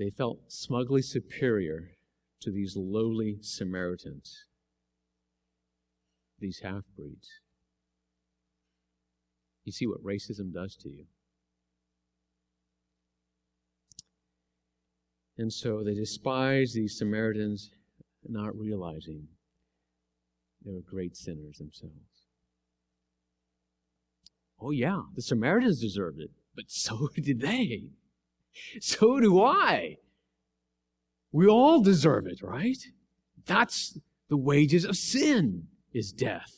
they 0.01 0.11
felt 0.11 0.39
smugly 0.49 1.03
superior 1.03 1.91
to 2.41 2.51
these 2.51 2.75
lowly 2.77 3.39
Samaritans, 3.43 4.47
these 6.39 6.61
half 6.61 6.85
breeds. 6.97 7.29
You 9.65 9.73
see 9.73 9.87
what 9.87 10.03
racism 10.03 10.53
does 10.53 10.75
to 10.77 10.89
you. 10.89 11.05
And 15.37 15.53
so 15.53 15.83
they 15.83 15.95
despise 15.95 16.75
these 16.75 16.99
Samaritans, 16.99 17.71
not 18.29 18.55
realizing 18.59 19.29
they 20.65 20.73
were 20.73 20.83
great 20.83 21.17
sinners 21.17 21.59
themselves. 21.59 21.95
Oh, 24.61 24.71
yeah, 24.71 25.03
the 25.15 25.23
Samaritans 25.23 25.81
deserved 25.81 26.21
it, 26.21 26.31
but 26.55 26.67
so 26.69 27.09
did 27.17 27.41
they. 27.41 27.85
So 28.81 29.21
do 29.21 29.43
I. 29.43 29.97
We 31.33 31.47
all 31.47 31.83
deserve 31.83 32.27
it, 32.27 32.43
right? 32.43 32.79
That's 33.47 33.99
the 34.29 34.37
wages 34.37 34.85
of 34.85 34.97
sin 34.97 35.69
is 35.93 36.13
death. 36.13 36.57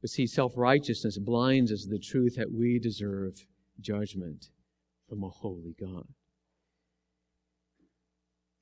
But 0.00 0.10
see, 0.10 0.26
self 0.26 0.52
righteousness 0.56 1.18
blinds 1.18 1.72
us 1.72 1.84
to 1.84 1.90
the 1.90 1.98
truth 1.98 2.36
that 2.36 2.52
we 2.52 2.78
deserve 2.78 3.46
judgment 3.80 4.46
from 5.08 5.22
a 5.22 5.28
holy 5.28 5.74
God. 5.78 6.06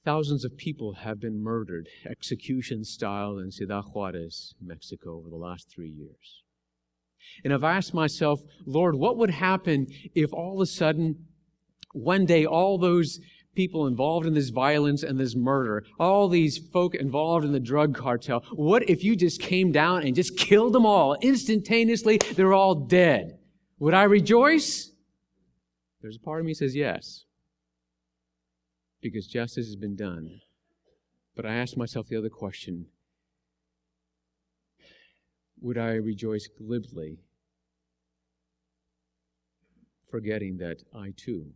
Thousands 0.04 0.44
of 0.44 0.56
people 0.56 0.94
have 0.94 1.18
been 1.18 1.42
murdered, 1.42 1.88
execution 2.08 2.84
style, 2.84 3.38
in 3.38 3.50
Ciudad 3.50 3.84
Juarez, 3.92 4.54
Mexico, 4.60 5.16
over 5.16 5.30
the 5.30 5.36
last 5.36 5.70
three 5.70 5.88
years. 5.88 6.42
And 7.42 7.54
I've 7.54 7.64
asked 7.64 7.94
myself, 7.94 8.40
Lord, 8.66 8.96
what 8.96 9.16
would 9.16 9.30
happen 9.30 9.86
if 10.14 10.32
all 10.32 10.60
of 10.60 10.60
a 10.60 10.66
sudden, 10.66 11.26
one 11.92 12.26
day, 12.26 12.44
all 12.44 12.76
those 12.76 13.18
people 13.54 13.86
involved 13.86 14.26
in 14.26 14.34
this 14.34 14.50
violence 14.50 15.02
and 15.02 15.18
this 15.18 15.34
murder, 15.34 15.84
all 15.98 16.28
these 16.28 16.58
folk 16.58 16.94
involved 16.94 17.44
in 17.44 17.52
the 17.52 17.60
drug 17.60 17.94
cartel, 17.94 18.42
what 18.52 18.88
if 18.88 19.04
you 19.04 19.16
just 19.16 19.40
came 19.40 19.72
down 19.72 20.02
and 20.02 20.14
just 20.14 20.36
killed 20.36 20.72
them 20.72 20.86
all 20.86 21.16
instantaneously? 21.20 22.18
They're 22.18 22.52
all 22.52 22.74
dead. 22.74 23.38
Would 23.78 23.94
I 23.94 24.04
rejoice? 24.04 24.90
There's 26.00 26.16
a 26.16 26.20
part 26.20 26.40
of 26.40 26.46
me 26.46 26.54
says 26.54 26.74
yes 26.76 27.24
because 29.00 29.26
justice 29.26 29.66
has 29.66 29.76
been 29.76 29.96
done. 29.96 30.40
But 31.36 31.46
I 31.46 31.54
ask 31.54 31.76
myself 31.76 32.08
the 32.08 32.16
other 32.16 32.30
question 32.30 32.86
Would 35.60 35.78
I 35.78 35.94
rejoice 35.94 36.48
glibly, 36.48 37.18
forgetting 40.10 40.58
that 40.58 40.82
I 40.94 41.12
too 41.16 41.52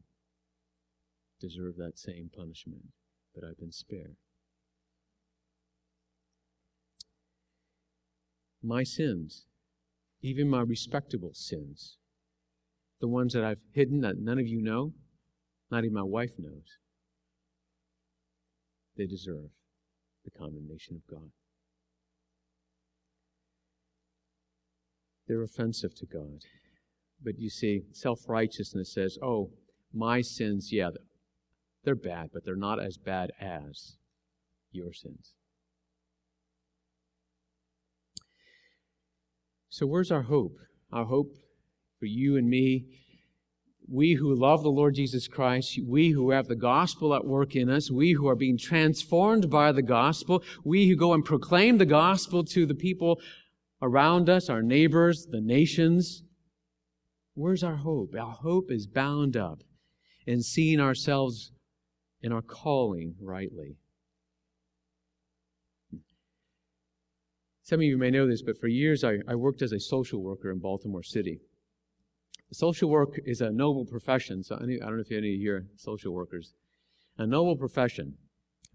deserve 1.40 1.76
that 1.76 1.98
same 1.98 2.30
punishment, 2.34 2.86
but 3.34 3.44
I've 3.44 3.58
been 3.58 3.72
spared? 3.72 4.16
My 8.62 8.82
sins, 8.82 9.46
even 10.20 10.48
my 10.48 10.60
respectable 10.60 11.32
sins, 11.32 11.96
the 13.00 13.08
ones 13.08 13.32
that 13.34 13.44
I've 13.44 13.60
hidden 13.72 14.00
that 14.00 14.18
none 14.18 14.38
of 14.38 14.48
you 14.48 14.60
know, 14.60 14.92
not 15.70 15.84
even 15.84 15.94
my 15.94 16.02
wife 16.02 16.32
knows, 16.38 16.78
they 18.96 19.06
deserve 19.06 19.50
the 20.24 20.30
condemnation 20.30 20.96
of 20.96 21.06
God. 21.08 21.30
They're 25.28 25.42
offensive 25.42 25.94
to 25.96 26.06
God. 26.06 26.42
But 27.22 27.38
you 27.38 27.50
see, 27.50 27.82
self 27.92 28.28
righteousness 28.28 28.92
says, 28.92 29.18
oh, 29.22 29.50
my 29.92 30.20
sins, 30.20 30.70
yeah, 30.72 30.90
they're 31.88 31.94
bad, 31.94 32.28
but 32.34 32.44
they're 32.44 32.54
not 32.54 32.78
as 32.78 32.98
bad 32.98 33.30
as 33.40 33.96
your 34.72 34.92
sins. 34.92 35.32
So, 39.70 39.86
where's 39.86 40.10
our 40.10 40.24
hope? 40.24 40.58
Our 40.92 41.06
hope 41.06 41.32
for 41.98 42.04
you 42.04 42.36
and 42.36 42.46
me 42.46 42.84
we 43.90 44.12
who 44.12 44.34
love 44.34 44.62
the 44.62 44.68
Lord 44.68 44.96
Jesus 44.96 45.28
Christ, 45.28 45.80
we 45.82 46.10
who 46.10 46.30
have 46.30 46.46
the 46.46 46.54
gospel 46.54 47.14
at 47.14 47.24
work 47.24 47.56
in 47.56 47.70
us, 47.70 47.90
we 47.90 48.12
who 48.12 48.28
are 48.28 48.36
being 48.36 48.58
transformed 48.58 49.48
by 49.48 49.72
the 49.72 49.80
gospel, 49.80 50.42
we 50.62 50.88
who 50.88 50.94
go 50.94 51.14
and 51.14 51.24
proclaim 51.24 51.78
the 51.78 51.86
gospel 51.86 52.44
to 52.44 52.66
the 52.66 52.74
people 52.74 53.18
around 53.80 54.28
us, 54.28 54.50
our 54.50 54.60
neighbors, 54.60 55.28
the 55.30 55.40
nations. 55.40 56.22
Where's 57.32 57.64
our 57.64 57.76
hope? 57.76 58.14
Our 58.14 58.32
hope 58.32 58.70
is 58.70 58.86
bound 58.86 59.38
up 59.38 59.62
in 60.26 60.42
seeing 60.42 60.80
ourselves 60.80 61.52
in 62.22 62.32
our 62.32 62.42
calling 62.42 63.14
rightly. 63.20 63.76
Some 67.62 67.80
of 67.80 67.84
you 67.84 67.98
may 67.98 68.10
know 68.10 68.26
this, 68.26 68.42
but 68.42 68.58
for 68.58 68.66
years 68.66 69.04
I, 69.04 69.18
I 69.28 69.34
worked 69.34 69.60
as 69.62 69.72
a 69.72 69.80
social 69.80 70.22
worker 70.22 70.50
in 70.50 70.58
Baltimore 70.58 71.02
City. 71.02 71.40
Social 72.50 72.88
work 72.88 73.20
is 73.26 73.42
a 73.42 73.50
noble 73.50 73.84
profession. 73.84 74.42
So 74.42 74.56
I 74.56 74.60
don't 74.60 74.96
know 74.96 75.00
if 75.00 75.12
any 75.12 75.34
of 75.34 75.40
you 75.40 75.52
are 75.52 75.66
social 75.76 76.14
workers. 76.14 76.54
A 77.18 77.26
noble 77.26 77.56
profession. 77.56 78.14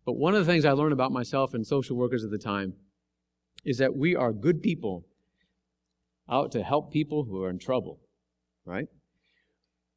But 0.06 0.14
one 0.14 0.36
of 0.36 0.46
the 0.46 0.52
things 0.52 0.64
I 0.64 0.74
learned 0.74 0.94
about 0.94 1.12
myself 1.12 1.54
and 1.54 1.66
social 1.66 1.96
workers 1.96 2.24
at 2.24 2.30
the 2.30 2.38
time 2.38 2.74
is 3.66 3.78
that 3.78 3.96
we 3.96 4.16
are 4.16 4.32
good 4.32 4.62
people 4.62 5.06
out 6.30 6.52
to 6.52 6.64
help 6.64 6.92
people 6.92 7.24
who 7.24 7.42
are 7.44 7.50
in 7.50 7.58
trouble, 7.58 8.00
right? 8.66 8.88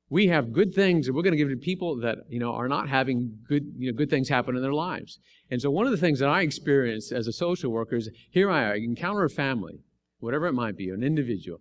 We 0.09 0.29
have 0.29 0.53
good 0.53 0.73
things 0.75 1.07
and 1.07 1.17
we're 1.17 1.23
going 1.23 1.33
to 1.33 1.37
give 1.37 1.49
to 1.49 1.57
people 1.57 1.97
that, 2.01 2.19
you 2.29 2.39
know, 2.39 2.55
are 2.55 2.69
not 2.69 2.89
having 2.89 3.39
good, 3.49 3.73
you 3.77 3.91
know, 3.91 3.97
good 3.97 4.11
things 4.11 4.29
happen 4.29 4.55
in 4.55 4.63
their 4.63 4.73
lives. 4.73 5.19
And 5.51 5.61
so 5.61 5.71
one 5.71 5.87
of 5.87 5.93
the 5.93 5.99
things 5.99 6.21
that 6.21 6.29
I 6.29 6.43
experienced 6.43 7.13
as 7.13 7.27
a 7.27 7.33
social 7.33 7.73
worker 7.73 7.97
is 7.97 8.09
here 8.31 8.51
I, 8.51 8.73
I 8.73 8.75
encounter 8.77 9.25
a 9.25 9.31
family, 9.31 9.81
whatever 10.21 10.47
it 10.47 10.53
might 10.53 10.77
be, 10.77 10.91
an 10.91 11.03
individual, 11.03 11.61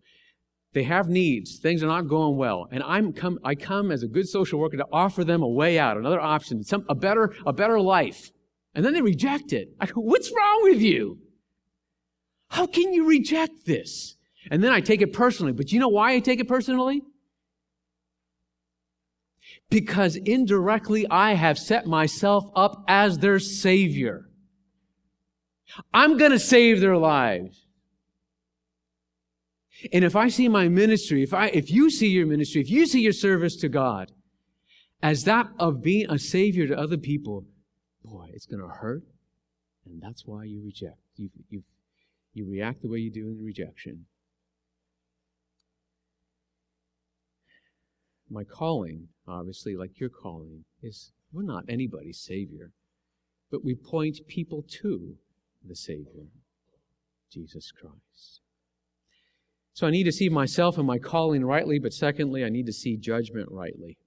they 0.74 0.84
have 0.84 1.08
needs. 1.08 1.58
Things 1.58 1.82
are 1.82 1.88
not 1.88 2.08
going 2.08 2.38
well. 2.38 2.68
And 2.70 2.84
I'm 2.84 3.14
come, 3.14 3.40
I 3.44 3.56
come 3.56 3.92
as 3.92 4.04
a 4.04 4.08
good 4.08 4.28
social 4.28 4.60
worker 4.60 4.78
to 4.78 4.86
offer 4.92 5.24
them 5.24 5.42
a 5.42 5.48
way 5.48 5.80
out, 5.80 5.98
another 5.98 6.20
option, 6.20 6.64
some, 6.64 6.86
a 6.90 6.96
better, 6.96 7.34
a 7.46 7.54
better 7.54 7.80
life. 7.80 8.30
And 8.76 8.84
then 8.86 8.94
they 8.94 9.02
reject 9.02 9.54
it. 9.54 9.70
I 9.80 9.86
go, 9.86 10.02
what's 10.02 10.32
wrong 10.36 10.60
with 10.64 10.82
you? 10.82 11.20
How 12.50 12.68
can 12.68 12.94
you 12.94 13.08
reject 13.08 13.66
this? 13.66 14.18
And 14.52 14.64
then 14.64 14.72
I 14.72 14.82
take 14.82 15.02
it 15.02 15.14
personally. 15.14 15.54
But 15.54 15.72
you 15.72 15.80
know 15.80 15.88
why 15.88 16.14
I 16.14 16.20
take 16.20 16.40
it 16.40 16.48
personally? 16.48 17.02
Because 19.70 20.16
indirectly 20.16 21.06
I 21.10 21.34
have 21.34 21.58
set 21.58 21.86
myself 21.86 22.46
up 22.56 22.84
as 22.88 23.18
their 23.18 23.40
savior. 23.40 24.30
I'm 25.94 26.18
going 26.18 26.32
to 26.32 26.40
save 26.40 26.80
their 26.80 26.98
lives. 26.98 27.66
And 29.92 30.04
if 30.04 30.16
I 30.16 30.30
see 30.30 30.48
my 30.48 30.68
ministry, 30.68 31.22
if 31.24 31.34
I, 31.34 31.48
if 31.48 31.70
you 31.70 31.90
see 31.90 32.08
your 32.08 32.26
ministry, 32.26 32.62
if 32.62 32.70
you 32.70 32.86
see 32.86 33.02
your 33.02 33.12
service 33.12 33.56
to 33.58 33.70
God 33.70 34.12
as 35.02 35.24
that 35.26 35.48
of 35.60 35.84
being 35.84 36.10
a 36.10 36.18
savior 36.18 36.68
to 36.68 36.78
other 36.78 36.98
people, 36.98 37.46
boy, 38.04 38.30
it's 38.34 38.46
going 38.46 38.62
to 38.62 38.68
hurt. 38.68 39.04
And 39.86 40.02
that's 40.02 40.26
why 40.26 40.46
you 40.46 40.62
reject. 40.64 40.98
You, 41.18 41.30
you, 41.50 41.64
you 42.34 42.50
react 42.50 42.82
the 42.82 42.90
way 42.90 43.00
you 43.00 43.12
do 43.12 43.28
in 43.28 43.44
rejection. 43.44 44.06
My 48.30 48.44
calling, 48.44 49.10
obviously, 49.28 49.76
like 49.76 50.00
your 50.00 50.10
calling, 50.10 50.66
is 50.82 51.12
we're 51.32 51.44
not 51.44 51.66
anybody's 51.70 52.20
savior, 52.20 52.72
but 53.52 53.64
we 53.64 53.76
point 53.76 54.20
people 54.28 54.64
to 54.82 55.16
the 55.64 55.76
Savior, 55.76 56.28
Jesus 57.32 57.72
Christ. 57.72 58.42
So 59.74 59.86
I 59.86 59.92
need 59.92 60.06
to 60.06 60.12
see 60.12 60.30
myself 60.30 60.78
and 60.78 60.88
my 60.88 60.98
calling 60.98 61.44
rightly, 61.44 61.80
but 61.80 61.94
secondly, 61.94 62.44
I 62.44 62.50
need 62.50 62.66
to 62.66 62.74
see 62.74 62.98
judgment 62.98 63.50
rightly. 63.52 63.98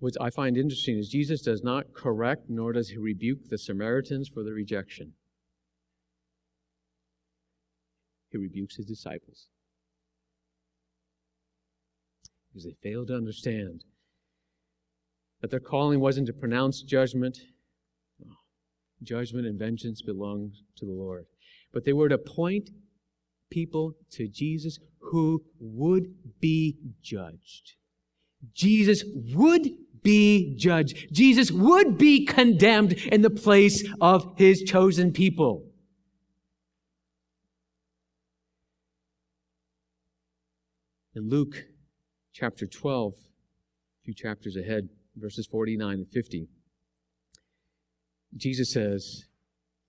What 0.00 0.14
I 0.20 0.30
find 0.30 0.56
interesting 0.56 0.98
is 0.98 1.08
Jesus 1.08 1.42
does 1.42 1.62
not 1.62 1.92
correct 1.94 2.44
nor 2.48 2.72
does 2.72 2.90
he 2.90 2.98
rebuke 2.98 3.48
the 3.48 3.58
Samaritans 3.58 4.28
for 4.28 4.44
their 4.44 4.54
rejection. 4.54 5.14
He 8.30 8.38
rebukes 8.38 8.76
his 8.76 8.86
disciples 8.86 9.48
because 12.52 12.64
they 12.64 12.76
failed 12.82 13.08
to 13.08 13.16
understand 13.16 13.84
that 15.40 15.50
their 15.50 15.60
calling 15.60 16.00
wasn't 16.00 16.26
to 16.26 16.32
pronounce 16.32 16.82
judgment. 16.82 17.38
Judgment 19.02 19.46
and 19.46 19.58
vengeance 19.58 20.00
belong 20.02 20.52
to 20.76 20.86
the 20.86 20.92
Lord 20.92 21.26
but 21.72 21.84
they 21.84 21.92
were 21.92 22.08
to 22.08 22.18
point 22.18 22.70
people 23.50 23.94
to 24.10 24.28
Jesus 24.28 24.78
who 25.00 25.42
would 25.58 26.14
be 26.40 26.76
judged. 27.02 27.74
Jesus 28.54 29.04
would 29.34 29.68
be 30.02 30.56
judged. 30.56 31.12
Jesus 31.12 31.50
would 31.50 31.96
be 31.96 32.24
condemned 32.24 32.92
in 32.92 33.22
the 33.22 33.30
place 33.30 33.84
of 34.00 34.34
his 34.36 34.62
chosen 34.62 35.12
people. 35.12 35.64
In 41.14 41.28
Luke 41.28 41.64
chapter 42.32 42.66
12, 42.66 43.12
a 43.12 44.04
few 44.04 44.14
chapters 44.14 44.56
ahead, 44.56 44.88
verses 45.16 45.46
49 45.46 45.94
and 45.94 46.08
50. 46.08 46.48
Jesus 48.36 48.72
says, 48.72 49.24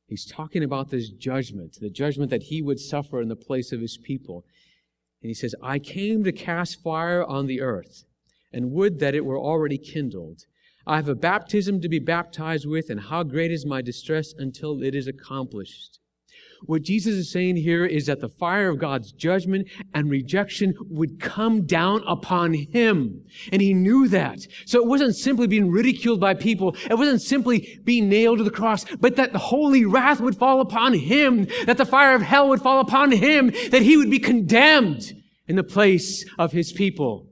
He's 0.07 0.25
talking 0.25 0.63
about 0.63 0.89
this 0.89 1.09
judgment, 1.09 1.77
the 1.79 1.89
judgment 1.89 2.29
that 2.29 2.43
he 2.43 2.61
would 2.61 2.79
suffer 2.79 3.21
in 3.21 3.29
the 3.29 3.35
place 3.35 3.71
of 3.71 3.79
his 3.79 3.97
people. 3.97 4.45
And 5.21 5.29
he 5.29 5.33
says, 5.33 5.55
I 5.63 5.79
came 5.79 6.23
to 6.25 6.31
cast 6.31 6.83
fire 6.83 7.23
on 7.23 7.47
the 7.47 7.61
earth, 7.61 8.03
and 8.51 8.71
would 8.71 8.99
that 8.99 9.15
it 9.15 9.25
were 9.25 9.39
already 9.39 9.77
kindled. 9.77 10.41
I 10.85 10.97
have 10.97 11.07
a 11.07 11.15
baptism 11.15 11.79
to 11.81 11.89
be 11.89 11.99
baptized 11.99 12.67
with, 12.67 12.89
and 12.89 12.99
how 12.99 13.23
great 13.23 13.51
is 13.51 13.65
my 13.65 13.81
distress 13.81 14.33
until 14.37 14.83
it 14.83 14.93
is 14.93 15.07
accomplished. 15.07 15.99
What 16.65 16.81
Jesus 16.81 17.15
is 17.15 17.31
saying 17.31 17.57
here 17.57 17.85
is 17.85 18.05
that 18.05 18.21
the 18.21 18.29
fire 18.29 18.69
of 18.69 18.79
God's 18.79 19.11
judgment 19.11 19.67
and 19.93 20.09
rejection 20.09 20.73
would 20.89 21.19
come 21.19 21.65
down 21.65 22.03
upon 22.07 22.53
him. 22.53 23.25
And 23.51 23.61
he 23.61 23.73
knew 23.73 24.07
that. 24.09 24.39
So 24.65 24.79
it 24.79 24.87
wasn't 24.87 25.15
simply 25.15 25.47
being 25.47 25.69
ridiculed 25.69 26.19
by 26.19 26.33
people. 26.35 26.75
It 26.89 26.97
wasn't 26.97 27.21
simply 27.21 27.81
being 27.83 28.09
nailed 28.09 28.37
to 28.37 28.43
the 28.43 28.51
cross, 28.51 28.85
but 28.99 29.15
that 29.17 29.33
the 29.33 29.39
holy 29.39 29.85
wrath 29.85 30.21
would 30.21 30.37
fall 30.37 30.61
upon 30.61 30.93
him, 30.93 31.47
that 31.65 31.77
the 31.77 31.85
fire 31.85 32.15
of 32.15 32.21
hell 32.21 32.49
would 32.49 32.61
fall 32.61 32.79
upon 32.79 33.11
him, 33.11 33.51
that 33.71 33.81
he 33.81 33.97
would 33.97 34.09
be 34.09 34.19
condemned 34.19 35.13
in 35.47 35.55
the 35.55 35.63
place 35.63 36.25
of 36.39 36.51
his 36.51 36.71
people. 36.71 37.29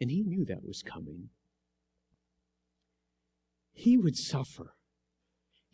And 0.00 0.10
he 0.10 0.22
knew 0.22 0.44
that 0.46 0.64
was 0.64 0.82
coming. 0.82 1.28
He 3.72 3.96
would 3.96 4.16
suffer 4.16 4.74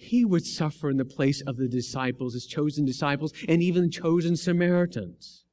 he 0.00 0.24
would 0.24 0.46
suffer 0.46 0.88
in 0.88 0.96
the 0.96 1.04
place 1.04 1.42
of 1.42 1.56
the 1.56 1.68
disciples, 1.68 2.34
his 2.34 2.46
chosen 2.46 2.84
disciples, 2.84 3.32
and 3.48 3.60
even 3.60 3.90
chosen 3.90 4.36
Samaritans. 4.36 5.44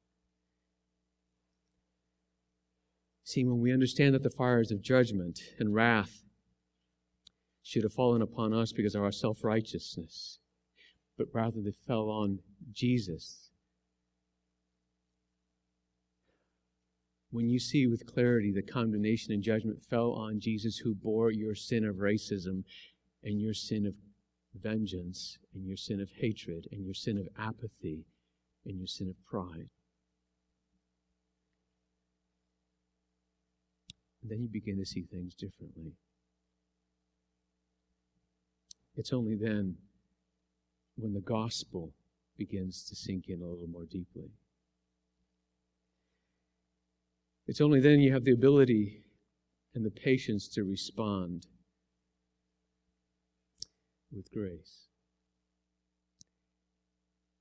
See, 3.24 3.44
when 3.44 3.60
we 3.60 3.72
understand 3.72 4.14
that 4.14 4.22
the 4.22 4.30
fires 4.30 4.70
of 4.70 4.80
judgment 4.80 5.40
and 5.58 5.74
wrath 5.74 6.22
should 7.60 7.82
have 7.82 7.92
fallen 7.92 8.22
upon 8.22 8.54
us 8.54 8.70
because 8.70 8.94
of 8.94 9.02
our 9.02 9.10
self 9.10 9.42
righteousness, 9.42 10.38
but 11.18 11.26
rather 11.32 11.60
they 11.60 11.72
fell 11.72 12.08
on 12.08 12.38
Jesus. 12.72 13.50
When 17.32 17.48
you 17.48 17.58
see 17.58 17.88
with 17.88 18.06
clarity 18.06 18.52
the 18.52 18.62
condemnation 18.62 19.32
and 19.32 19.42
judgment 19.42 19.82
fell 19.82 20.12
on 20.12 20.38
Jesus, 20.38 20.78
who 20.78 20.94
bore 20.94 21.32
your 21.32 21.56
sin 21.56 21.84
of 21.84 21.96
racism 21.96 22.62
and 23.24 23.40
your 23.40 23.54
sin 23.54 23.86
of 23.86 23.94
vengeance 24.62 25.38
and 25.54 25.66
your 25.66 25.76
sin 25.76 26.00
of 26.00 26.10
hatred 26.20 26.66
and 26.72 26.84
your 26.84 26.94
sin 26.94 27.18
of 27.18 27.28
apathy 27.38 28.04
and 28.64 28.78
your 28.78 28.86
sin 28.86 29.08
of 29.08 29.16
pride. 29.24 29.68
And 34.22 34.30
then 34.30 34.40
you 34.40 34.48
begin 34.48 34.78
to 34.78 34.86
see 34.86 35.02
things 35.02 35.34
differently. 35.34 35.92
It's 38.96 39.12
only 39.12 39.36
then 39.36 39.76
when 40.96 41.12
the 41.12 41.20
gospel 41.20 41.92
begins 42.36 42.84
to 42.88 42.96
sink 42.96 43.28
in 43.28 43.40
a 43.40 43.44
little 43.46 43.68
more 43.68 43.84
deeply. 43.84 44.30
It's 47.46 47.60
only 47.60 47.80
then 47.80 48.00
you 48.00 48.12
have 48.12 48.24
the 48.24 48.32
ability 48.32 49.04
and 49.74 49.84
the 49.84 49.90
patience 49.90 50.48
to 50.48 50.64
respond 50.64 51.46
with 54.16 54.32
grace. 54.32 54.88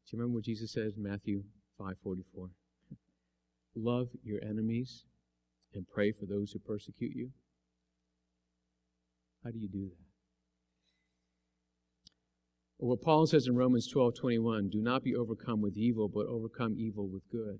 Do 0.06 0.18
you 0.18 0.20
remember 0.20 0.36
what 0.36 0.44
Jesus 0.44 0.74
says 0.74 0.98
in 0.98 1.04
Matthew 1.04 1.46
5:44? 1.80 2.52
Love 3.74 4.10
your 4.24 4.44
enemies 4.44 5.06
and 5.74 5.88
pray 5.88 6.12
for 6.12 6.26
those 6.26 6.52
who 6.52 6.60
persecute 6.60 7.16
you. 7.16 7.32
How 9.44 9.52
do 9.52 9.58
you 9.58 9.70
do 9.70 9.90
that? 9.90 10.06
Or 12.78 12.90
what 12.90 13.02
Paul 13.02 13.26
says 13.26 13.48
in 13.48 13.56
Romans 13.56 13.88
12:21, 13.88 14.70
do 14.70 14.82
not 14.82 15.04
be 15.04 15.16
overcome 15.16 15.62
with 15.62 15.78
evil, 15.78 16.10
but 16.10 16.28
overcome 16.28 16.76
evil 16.78 17.08
with 17.08 17.28
good. 17.30 17.60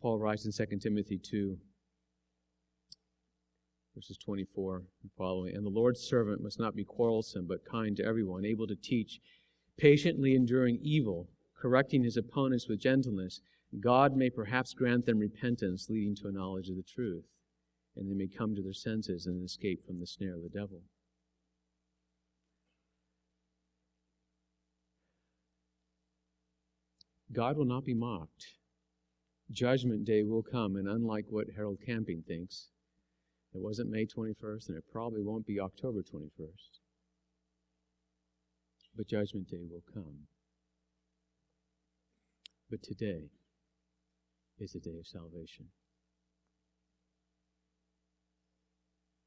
Paul 0.00 0.18
writes 0.18 0.44
in 0.44 0.52
2 0.52 0.80
Timothy 0.80 1.18
2 1.18 1.60
verses 3.94 4.16
24 4.18 4.76
and 5.02 5.10
following. 5.16 5.54
And 5.54 5.64
the 5.64 5.70
Lord's 5.70 6.00
servant 6.00 6.42
must 6.42 6.58
not 6.58 6.74
be 6.74 6.84
quarrelsome, 6.84 7.46
but 7.46 7.64
kind 7.64 7.96
to 7.96 8.04
everyone, 8.04 8.44
able 8.44 8.66
to 8.66 8.76
teach, 8.76 9.20
patiently 9.78 10.34
enduring 10.34 10.78
evil, 10.82 11.28
correcting 11.60 12.02
his 12.02 12.16
opponents 12.16 12.68
with 12.68 12.80
gentleness. 12.80 13.40
God 13.80 14.16
may 14.16 14.30
perhaps 14.30 14.74
grant 14.74 15.06
them 15.06 15.18
repentance, 15.18 15.88
leading 15.88 16.14
to 16.16 16.28
a 16.28 16.32
knowledge 16.32 16.68
of 16.68 16.76
the 16.76 16.82
truth, 16.82 17.24
and 17.96 18.10
they 18.10 18.14
may 18.14 18.28
come 18.28 18.54
to 18.54 18.62
their 18.62 18.72
senses 18.72 19.26
and 19.26 19.42
escape 19.44 19.84
from 19.84 20.00
the 20.00 20.06
snare 20.06 20.34
of 20.34 20.42
the 20.42 20.48
devil. 20.48 20.82
God 27.32 27.56
will 27.56 27.64
not 27.64 27.84
be 27.84 27.94
mocked. 27.94 28.46
Judgment 29.50 30.04
day 30.04 30.22
will 30.22 30.42
come, 30.42 30.76
and 30.76 30.86
unlike 30.86 31.26
what 31.30 31.46
Harold 31.56 31.78
Camping 31.84 32.22
thinks, 32.26 32.68
it 33.54 33.60
wasn't 33.60 33.90
May 33.90 34.06
21st, 34.06 34.68
and 34.68 34.78
it 34.78 34.84
probably 34.90 35.22
won't 35.22 35.46
be 35.46 35.60
October 35.60 36.02
21st. 36.02 36.80
But 38.96 39.08
Judgment 39.08 39.48
Day 39.48 39.64
will 39.70 39.84
come. 39.92 40.26
But 42.70 42.82
today 42.82 43.30
is 44.58 44.72
the 44.72 44.80
day 44.80 44.96
of 44.98 45.06
salvation. 45.06 45.66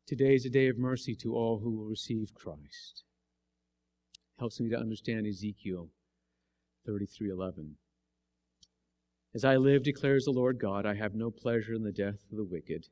Today 0.08 0.36
is 0.36 0.46
a 0.46 0.52
day 0.52 0.68
of 0.68 0.78
mercy 0.78 1.16
to 1.16 1.36
all 1.36 1.60
who 1.60 1.72
will 1.72 1.86
receive 1.86 2.34
Christ. 2.34 3.04
Helps 4.40 4.60
me 4.60 4.70
to 4.70 4.78
understand 4.78 5.26
Ezekiel 5.26 5.90
33:11. 6.88 7.78
As 9.34 9.44
I 9.44 9.58
live, 9.58 9.84
declares 9.84 10.26
the 10.26 10.32
Lord 10.32 10.60
God, 10.60 10.86
I 10.86 10.94
have 10.96 11.16
no 11.16 11.32
pleasure 11.32 11.74
in 11.74 11.84
the 11.84 11.92
death 11.92 12.24
of 12.32 12.38
the 12.38 12.44
wicked 12.44 12.88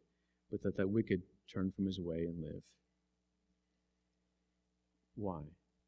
but 0.53 0.61
that 0.61 0.77
the 0.77 0.87
wicked 0.87 1.23
turn 1.51 1.71
from 1.75 1.87
his 1.87 1.99
way 1.99 2.27
and 2.27 2.39
live. 2.39 2.61
Why 5.15 5.41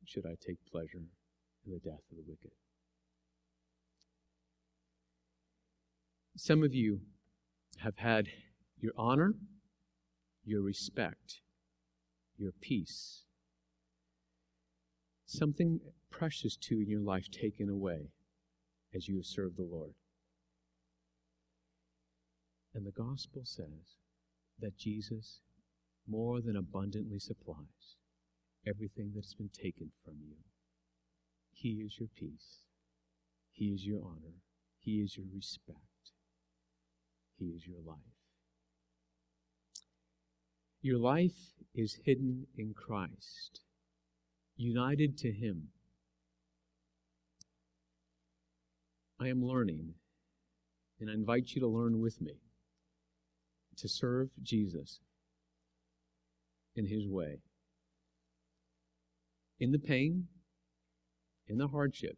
should 0.06 0.25
I 0.25 0.34
take 0.43 0.58
pleasure 0.71 1.04
in 1.63 1.71
the 1.71 1.78
death 1.78 2.01
of 2.10 2.17
the 2.17 2.23
wicked? 2.28 2.49
Some 6.36 6.63
of 6.63 6.73
you 6.73 7.01
have 7.78 7.97
had 7.97 8.25
your 8.80 8.93
honor, 8.97 9.36
your 10.43 10.63
respect, 10.63 11.41
your 12.36 12.51
peace, 12.60 13.21
something 15.28 15.80
precious 16.10 16.58
to 16.69 16.82
in 16.82 16.89
your 16.89 17.01
life 17.01 17.28
taken 17.30 17.69
away 17.69 18.10
as 18.95 19.08
you 19.08 19.17
have 19.17 19.28
served 19.28 19.58
the 19.58 19.63
Lord. 19.63 19.93
And 22.73 22.84
the 22.84 22.91
gospel 22.91 23.43
says 23.45 23.99
that 24.60 24.78
Jesus 24.78 25.41
more 26.08 26.41
than 26.41 26.56
abundantly 26.56 27.20
supplies 27.20 27.98
everything 28.68 29.12
that 29.13 29.24
has 29.26 29.34
been 29.34 29.50
taken 29.50 29.91
from 30.04 30.15
you. 30.28 30.36
He 31.52 31.84
is 31.86 31.98
your 32.00 32.10
peace. 32.18 32.63
He 33.52 33.65
is 33.65 33.86
your 33.86 34.02
honor. 34.04 34.36
He 34.80 35.02
is 35.02 35.15
your 35.18 35.28
respect. 35.34 35.80
He 37.38 37.46
is 37.46 37.65
your 37.65 37.80
life. 37.86 37.98
Your 40.82 41.00
life 41.00 41.54
is 41.74 42.00
hidden 42.06 42.46
in 42.58 42.74
Christ, 42.74 43.62
united 44.56 45.18
to 45.20 45.32
Him. 45.32 45.70
I 49.20 49.30
am 49.30 49.43
learning, 49.43 49.95
and 50.99 51.10
I 51.10 51.14
invite 51.14 51.51
you 51.51 51.62
to 51.62 51.68
learn 51.68 52.01
with 52.01 52.22
me 52.22 52.34
to 53.78 53.88
serve 53.88 54.30
Jesus 54.41 54.99
in 56.76 56.86
His 56.86 57.07
way. 57.07 57.39
In 59.59 59.71
the 59.71 59.80
pain, 59.80 60.28
in 61.47 61.57
the 61.57 61.67
hardship, 61.67 62.17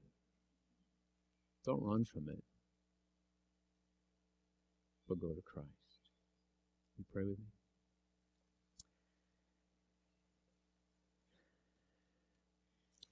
don't 1.66 1.84
run 1.84 2.06
from 2.06 2.30
it, 2.30 2.44
but 5.08 5.20
go 5.20 5.34
to 5.34 5.42
Christ. 5.42 5.68
You 6.98 7.06
pray 7.12 7.24
with 7.24 7.38
me? 7.38 7.46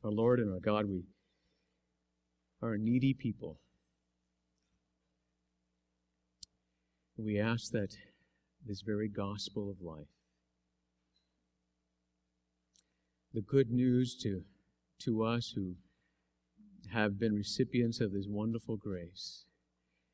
Our 0.03 0.11
Lord 0.11 0.39
and 0.39 0.51
our 0.51 0.59
God, 0.59 0.85
we 0.85 1.03
are 2.61 2.73
a 2.73 2.77
needy 2.77 3.13
people. 3.13 3.59
We 7.17 7.39
ask 7.39 7.71
that 7.71 7.95
this 8.65 8.81
very 8.81 9.07
gospel 9.07 9.69
of 9.69 9.81
life. 9.81 10.07
The 13.33 13.41
good 13.41 13.69
news 13.69 14.15
to, 14.23 14.41
to 15.01 15.23
us 15.23 15.53
who 15.55 15.75
have 16.91 17.19
been 17.19 17.33
recipients 17.33 17.99
of 17.99 18.13
this 18.13 18.27
wonderful 18.27 18.77
grace. 18.77 19.45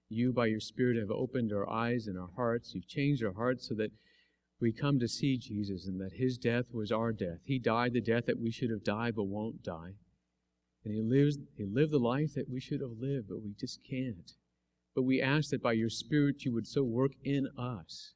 You, 0.09 0.33
by 0.33 0.47
your 0.47 0.59
Spirit, 0.59 0.97
have 0.97 1.11
opened 1.11 1.53
our 1.53 1.69
eyes 1.69 2.07
and 2.07 2.17
our 2.17 2.29
hearts. 2.35 2.73
You've 2.73 2.87
changed 2.87 3.23
our 3.23 3.33
hearts 3.33 3.67
so 3.67 3.75
that 3.75 3.91
we 4.59 4.71
come 4.71 4.99
to 4.99 5.07
see 5.07 5.37
Jesus 5.37 5.87
and 5.87 5.99
that 5.99 6.13
his 6.13 6.37
death 6.37 6.65
was 6.71 6.91
our 6.91 7.11
death. 7.11 7.39
He 7.45 7.59
died 7.59 7.93
the 7.93 8.01
death 8.01 8.25
that 8.27 8.39
we 8.39 8.51
should 8.51 8.69
have 8.69 8.83
died 8.83 9.15
but 9.15 9.23
won't 9.23 9.63
die. 9.63 9.93
And 10.83 10.93
he 10.93 11.01
lives 11.01 11.37
he 11.57 11.65
lived 11.65 11.91
the 11.91 11.99
life 11.99 12.33
that 12.35 12.49
we 12.49 12.59
should 12.59 12.81
have 12.81 12.99
lived, 12.99 13.29
but 13.29 13.41
we 13.41 13.53
just 13.59 13.79
can't. 13.87 14.31
But 14.95 15.03
we 15.03 15.21
ask 15.21 15.49
that 15.51 15.63
by 15.63 15.73
your 15.73 15.89
Spirit 15.89 16.43
you 16.43 16.53
would 16.53 16.67
so 16.67 16.83
work 16.83 17.11
in 17.23 17.47
us. 17.57 18.13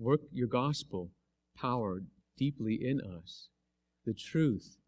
Work 0.00 0.22
your 0.32 0.48
gospel 0.48 1.10
power 1.54 2.00
deeply 2.38 2.78
in 2.80 3.02
us, 3.02 3.50
the 4.06 4.14
truth. 4.14 4.78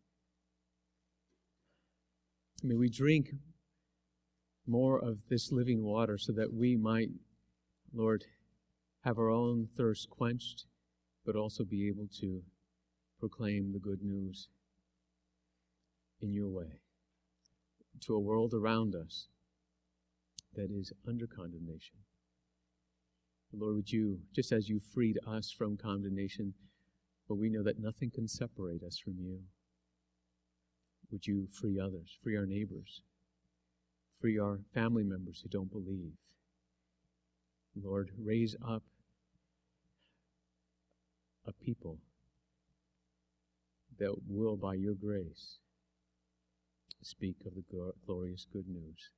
May 2.62 2.76
we 2.76 2.88
drink 2.88 3.28
more 4.66 4.98
of 4.98 5.18
this 5.28 5.52
living 5.52 5.82
water 5.82 6.16
so 6.16 6.32
that 6.32 6.54
we 6.54 6.76
might, 6.78 7.10
Lord, 7.92 8.24
have 9.04 9.18
our 9.18 9.28
own 9.28 9.68
thirst 9.76 10.08
quenched, 10.08 10.64
but 11.26 11.36
also 11.36 11.62
be 11.62 11.88
able 11.88 12.08
to 12.20 12.40
proclaim 13.20 13.74
the 13.74 13.80
good 13.80 14.00
news 14.00 14.48
in 16.22 16.32
your 16.32 16.48
way 16.48 16.80
to 18.00 18.14
a 18.14 18.18
world 18.18 18.54
around 18.54 18.94
us 18.94 19.28
that 20.54 20.70
is 20.70 20.90
under 21.06 21.26
condemnation. 21.26 21.98
Lord, 23.52 23.76
would 23.76 23.92
you, 23.92 24.18
just 24.34 24.52
as 24.52 24.68
you 24.68 24.80
freed 24.80 25.18
us 25.26 25.50
from 25.50 25.76
condemnation, 25.76 26.54
but 27.28 27.36
we 27.36 27.50
know 27.50 27.62
that 27.62 27.78
nothing 27.78 28.10
can 28.10 28.26
separate 28.26 28.82
us 28.82 28.98
from 28.98 29.14
you, 29.18 29.40
would 31.10 31.26
you 31.26 31.46
free 31.52 31.78
others, 31.78 32.16
free 32.22 32.36
our 32.36 32.46
neighbors, 32.46 33.02
free 34.20 34.38
our 34.38 34.60
family 34.72 35.04
members 35.04 35.40
who 35.42 35.48
don't 35.48 35.70
believe? 35.70 36.12
Lord, 37.80 38.10
raise 38.18 38.56
up 38.66 38.82
a 41.46 41.52
people 41.52 41.98
that 43.98 44.14
will, 44.28 44.56
by 44.56 44.74
your 44.74 44.94
grace, 44.94 45.58
speak 47.02 47.36
of 47.46 47.54
the 47.54 47.92
glorious 48.06 48.46
good 48.52 48.68
news 48.68 49.10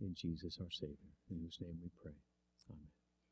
in 0.00 0.14
Jesus 0.14 0.58
our 0.60 0.70
Savior, 0.70 0.96
in 1.30 1.38
whose 1.38 1.58
name 1.60 1.78
we 1.82 1.90
pray. 2.02 2.14
Amen. 2.70 2.97